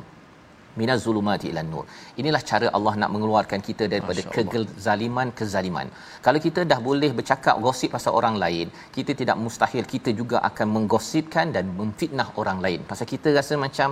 minaz 0.80 1.00
zulumati 1.06 1.48
ilan 1.52 1.68
nur. 1.74 1.86
Inilah 2.22 2.42
cara 2.52 2.68
Allah 2.78 2.94
nak 3.02 3.10
mengeluarkan 3.16 3.60
kita 3.68 3.84
daripada 3.94 4.22
kezaliman 4.34 5.28
kezaliman. 5.40 5.88
Kalau 6.26 6.40
kita 6.46 6.64
dah 6.72 6.80
boleh 6.88 7.12
bercakap 7.20 7.56
gosip 7.66 7.92
pasal 7.96 8.14
orang 8.20 8.38
lain, 8.44 8.68
kita 8.98 9.14
tidak 9.22 9.38
mustahil 9.44 9.84
kita 9.94 10.12
juga 10.22 10.38
akan 10.50 10.68
menggosipkan 10.78 11.46
dan 11.58 11.68
memfitnah 11.82 12.28
orang 12.42 12.60
lain. 12.66 12.80
Pasal 12.92 13.08
kita 13.14 13.30
rasa 13.40 13.56
macam 13.66 13.90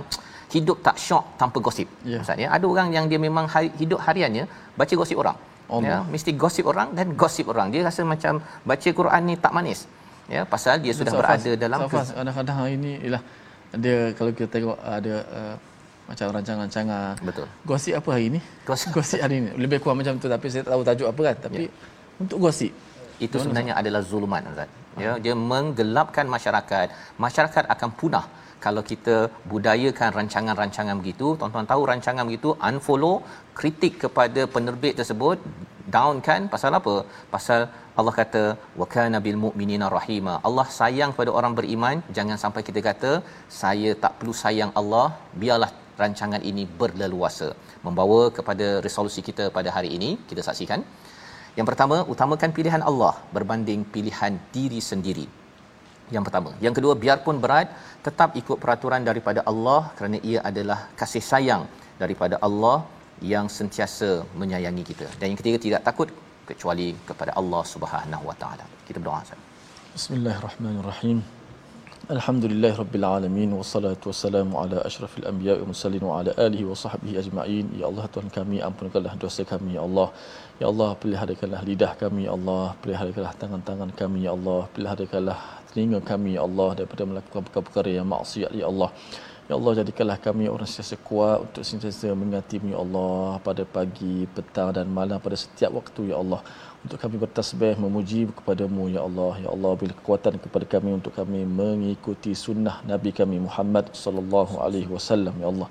hidup 0.54 0.78
tak 0.86 0.96
syok 1.06 1.24
tanpa 1.40 1.58
gosip. 1.66 1.88
Ya. 2.12 2.18
Ustaz 2.24 2.42
ya. 2.44 2.48
Ada 2.56 2.66
orang 2.72 2.88
yang 2.96 3.06
dia 3.12 3.20
memang 3.28 3.46
hari, 3.54 3.70
hidup 3.82 4.00
hariannya 4.06 4.44
baca 4.80 4.94
gosip 5.02 5.18
orang. 5.24 5.38
Allah. 5.76 5.88
Ya, 5.88 5.96
mesti 6.12 6.30
gosip 6.42 6.64
orang 6.72 6.88
dan 6.98 7.06
gosip 7.22 7.46
orang. 7.52 7.68
Dia 7.72 7.82
rasa 7.88 8.02
macam 8.14 8.40
baca 8.70 8.88
Quran 9.00 9.22
ni 9.28 9.34
tak 9.44 9.52
manis. 9.56 9.80
Ya, 10.34 10.42
pasal 10.52 10.80
dia 10.84 10.92
sudah 10.98 11.12
Safas, 11.12 11.20
berada 11.20 11.50
dalam 11.64 11.80
Safas, 11.82 12.08
kadang-kadang 12.16 12.56
hari 12.60 12.72
ini 12.80 12.92
ialah 13.04 13.22
dia 13.82 13.98
kalau 14.16 14.30
kita 14.36 14.48
tengok 14.54 14.78
ada 14.96 15.14
uh, 15.38 15.54
macam 16.10 16.26
rancangan-rancangan 16.36 17.12
Betul. 17.28 17.46
gosip 17.70 17.94
apa 18.00 18.08
hari 18.16 18.24
ini 18.32 18.40
Gosip. 18.68 18.88
gosip 18.96 19.20
hari 19.24 19.36
ini 19.42 19.50
lebih 19.64 19.78
kurang 19.82 19.98
macam 20.00 20.14
tu 20.22 20.28
tapi 20.34 20.46
saya 20.52 20.62
tak 20.66 20.72
tahu 20.74 20.82
tajuk 20.88 21.08
apa 21.12 21.20
kan 21.28 21.36
tapi 21.46 21.62
Ya. 21.68 21.70
untuk 22.24 22.38
gosip 22.46 22.72
itu 23.26 23.36
sebenarnya 23.44 23.74
adalah 23.80 24.00
zuluman 24.10 24.42
Ustaz. 24.50 24.68
Ya, 25.04 25.12
dia 25.24 25.34
menggelapkan 25.52 26.26
masyarakat. 26.34 26.86
Masyarakat 27.24 27.64
akan 27.74 27.90
punah 28.00 28.24
kalau 28.64 28.82
kita 28.90 29.16
budayakan 29.52 30.10
rancangan-rancangan 30.18 30.96
begitu 31.00 31.26
tuan-tuan 31.40 31.66
tahu 31.72 31.82
rancangan 31.90 32.24
begitu 32.28 32.50
unfollow 32.68 33.16
kritik 33.58 33.94
kepada 34.04 34.42
penerbit 34.54 34.94
tersebut 35.00 35.38
down 35.96 36.16
kan 36.28 36.40
pasal 36.54 36.72
apa 36.80 36.94
pasal 37.34 37.60
Allah 37.98 38.14
kata 38.20 38.42
wa 38.80 38.86
kana 38.94 39.18
bil 39.26 39.38
mu'minina 39.44 39.86
rahima 39.98 40.34
Allah 40.48 40.66
sayang 40.78 41.12
pada 41.18 41.30
orang 41.38 41.54
beriman 41.58 41.96
jangan 42.18 42.38
sampai 42.44 42.62
kita 42.68 42.82
kata 42.88 43.12
saya 43.62 43.92
tak 44.04 44.14
perlu 44.18 44.34
sayang 44.44 44.72
Allah 44.80 45.06
biarlah 45.42 45.70
rancangan 46.02 46.42
ini 46.50 46.64
berleluasa. 46.80 47.48
Membawa 47.86 48.20
kepada 48.38 48.66
resolusi 48.86 49.22
kita 49.28 49.46
pada 49.56 49.70
hari 49.76 49.90
ini 49.96 50.10
kita 50.30 50.44
saksikan. 50.48 50.82
Yang 51.58 51.66
pertama 51.70 51.96
utamakan 52.12 52.50
pilihan 52.58 52.82
Allah 52.90 53.14
berbanding 53.36 53.82
pilihan 53.94 54.34
diri 54.56 54.80
sendiri. 54.90 55.26
Yang 56.14 56.24
pertama. 56.26 56.50
Yang 56.64 56.74
kedua 56.78 56.94
biarpun 57.02 57.36
berat 57.44 57.68
tetap 58.06 58.38
ikut 58.40 58.58
peraturan 58.62 59.02
daripada 59.10 59.40
Allah 59.50 59.80
kerana 59.98 60.18
ia 60.30 60.40
adalah 60.50 60.78
kasih 61.00 61.24
sayang 61.30 61.64
daripada 62.02 62.38
Allah 62.48 62.76
yang 63.32 63.46
sentiasa 63.58 64.10
menyayangi 64.40 64.84
kita. 64.90 65.06
Dan 65.18 65.26
yang 65.30 65.40
ketiga 65.42 65.58
tidak 65.66 65.82
takut 65.88 66.08
kecuali 66.50 66.88
kepada 67.08 67.34
Allah 67.40 67.62
Subhanahu 67.74 68.24
Wa 68.30 68.36
Taala. 68.42 68.64
Kita 68.88 68.98
berdoa 69.02 69.20
Bismillahirrahmanirrahim 69.98 71.37
Alhamdulillah 72.14 72.72
Rabbil 72.72 73.04
Alamin 73.04 73.50
Wassalatu 73.52 74.08
wassalamu 74.08 74.56
ala 74.56 74.80
ashrafil 74.88 75.26
anbiya 75.30 75.60
wa 75.60 75.68
mursalin 75.70 76.00
wa 76.08 76.14
ala 76.20 76.32
alihi 76.44 76.64
wa 76.64 76.72
sahbihi 76.82 77.20
ajma'in. 77.20 77.66
Ya 77.80 77.84
Allah 77.90 78.08
Tuhan 78.08 78.32
kami 78.32 78.64
ampunkanlah 78.68 79.12
dosa 79.24 79.44
kami 79.44 79.76
Ya 79.76 79.84
Allah. 79.84 80.08
Ya 80.56 80.66
Allah 80.72 80.96
peliharakanlah 81.02 81.60
lidah 81.68 81.92
kami 82.02 82.24
Ya 82.24 82.32
Allah. 82.32 82.72
Peliharakanlah 82.80 83.34
tangan-tangan 83.42 83.92
kami 84.00 84.24
Ya 84.24 84.32
Allah. 84.32 84.60
Peliharakanlah 84.72 85.38
telinga 85.68 86.00
kami 86.00 86.40
Ya 86.40 86.48
Allah 86.48 86.70
daripada 86.80 87.04
melakukan 87.10 87.44
perkara-perkara 87.44 87.90
yang 88.00 88.08
maksiat 88.08 88.56
Ya 88.56 88.66
Allah. 88.72 88.88
Ya 89.50 89.54
Allah 89.60 89.72
jadikanlah 89.80 90.16
kami 90.16 90.48
orang 90.54 90.68
sentiasa 90.70 90.96
kuat 91.08 91.38
untuk 91.44 91.60
sentiasa 91.70 92.08
mengingatimu 92.16 92.72
Ya 92.72 92.78
Allah 92.84 93.36
pada 93.44 93.68
pagi, 93.76 94.24
petang 94.32 94.72
dan 94.72 94.88
malam 94.88 95.20
pada 95.20 95.36
setiap 95.36 95.76
waktu 95.76 96.08
Ya 96.12 96.16
Allah 96.16 96.40
untuk 96.84 96.98
kami 97.02 97.16
bertasbih 97.18 97.74
memuji 97.84 98.20
kepadamu 98.38 98.86
ya 98.94 99.00
Allah. 99.08 99.32
Ya 99.44 99.48
Allah 99.54 99.72
beri 99.80 99.94
kekuatan 99.98 100.34
kepada 100.44 100.66
kami 100.74 100.90
untuk 100.98 101.12
kami 101.18 101.40
mengikuti 101.42 102.32
sunnah 102.44 102.76
Nabi 102.90 103.10
kami 103.20 103.36
Muhammad 103.46 103.90
sallallahu 104.02 104.62
alaihi 104.62 104.90
wasallam. 104.94 105.34
Ya 105.42 105.48
Allah. 105.52 105.68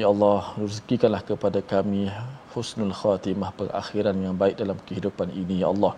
Ya 0.00 0.06
Allah 0.10 0.40
rezekikanlah 0.58 1.22
kepada 1.30 1.62
kami 1.62 2.10
husnul 2.54 2.94
khatimah 3.00 3.50
perakhiran 3.58 4.18
yang 4.26 4.34
baik 4.42 4.58
dalam 4.62 4.78
kehidupan 4.88 5.30
ini 5.30 5.62
ya 5.62 5.70
Allah. 5.74 5.92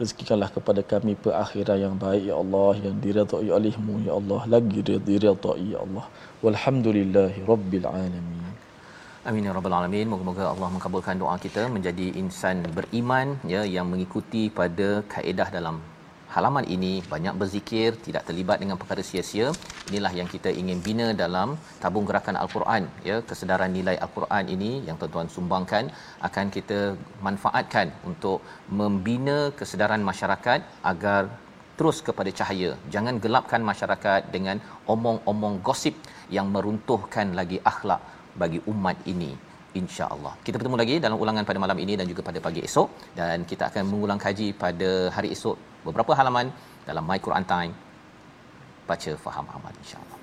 Rezekikanlah 0.00 0.48
kepada 0.56 0.80
kami 0.92 1.12
perakhiran 1.24 1.78
yang 1.86 1.94
baik 2.00 2.24
ya 2.30 2.36
Allah 2.40 2.72
yang 2.88 2.96
diridhai 3.04 3.48
olehmu 3.58 4.00
ya 4.08 4.16
Allah. 4.20 4.40
Lagi 4.48 4.80
diridhai 4.80 5.68
ya 5.74 5.80
Allah. 5.86 6.04
Walhamdulillahi 6.44 7.44
rabbil 7.52 7.88
alamin 7.88 8.45
Amin 9.28 9.46
ya 9.46 9.52
rabbal 9.54 9.74
alamin. 9.76 10.06
Moga-moga 10.10 10.44
Allah 10.50 10.68
mengabulkan 10.74 11.16
doa 11.22 11.32
kita 11.44 11.62
menjadi 11.76 12.04
insan 12.20 12.58
beriman 12.76 13.28
ya 13.52 13.62
yang 13.76 13.86
mengikuti 13.92 14.42
pada 14.58 14.88
kaedah 15.12 15.48
dalam 15.56 15.76
halaman 16.34 16.64
ini 16.74 16.92
banyak 17.12 17.34
berzikir, 17.40 17.88
tidak 18.06 18.22
terlibat 18.28 18.62
dengan 18.62 18.78
perkara 18.80 19.02
sia-sia. 19.08 19.48
Inilah 19.90 20.12
yang 20.18 20.28
kita 20.34 20.50
ingin 20.60 20.78
bina 20.86 21.08
dalam 21.22 21.58
tabung 21.82 22.06
gerakan 22.10 22.38
Al-Quran 22.42 22.86
ya, 23.08 23.16
kesedaran 23.30 23.74
nilai 23.78 23.96
Al-Quran 24.06 24.44
ini 24.54 24.70
yang 24.86 24.96
tuan-tuan 25.00 25.30
sumbangkan 25.36 25.90
akan 26.28 26.46
kita 26.56 26.80
manfaatkan 27.28 27.90
untuk 28.10 28.46
membina 28.80 29.38
kesedaran 29.58 30.04
masyarakat 30.10 30.62
agar 30.92 31.22
terus 31.78 31.98
kepada 32.08 32.30
cahaya. 32.38 32.70
Jangan 32.94 33.16
gelapkan 33.24 33.62
masyarakat 33.70 34.30
dengan 34.36 34.62
omong-omong 34.94 35.56
gosip 35.66 35.96
yang 36.36 36.46
meruntuhkan 36.54 37.34
lagi 37.40 37.58
akhlak 37.72 38.00
bagi 38.42 38.58
umat 38.72 38.96
ini 39.12 39.32
insya-Allah. 39.80 40.32
Kita 40.46 40.56
bertemu 40.58 40.76
lagi 40.82 40.94
dalam 41.04 41.18
ulangan 41.24 41.44
pada 41.48 41.60
malam 41.64 41.78
ini 41.84 41.94
dan 42.00 42.06
juga 42.10 42.24
pada 42.28 42.40
pagi 42.46 42.60
esok 42.68 42.88
dan 43.18 43.44
kita 43.50 43.68
akan 43.70 43.84
mengulang 43.92 44.20
kaji 44.26 44.48
pada 44.64 44.90
hari 45.16 45.30
esok 45.36 45.56
beberapa 45.86 46.12
halaman 46.18 46.48
dalam 46.88 47.04
My 47.04 47.18
Quran 47.26 47.44
Time 47.44 47.72
baca 48.88 49.12
faham 49.24 49.46
amal 49.56 49.72
insya-Allah. 49.82 50.15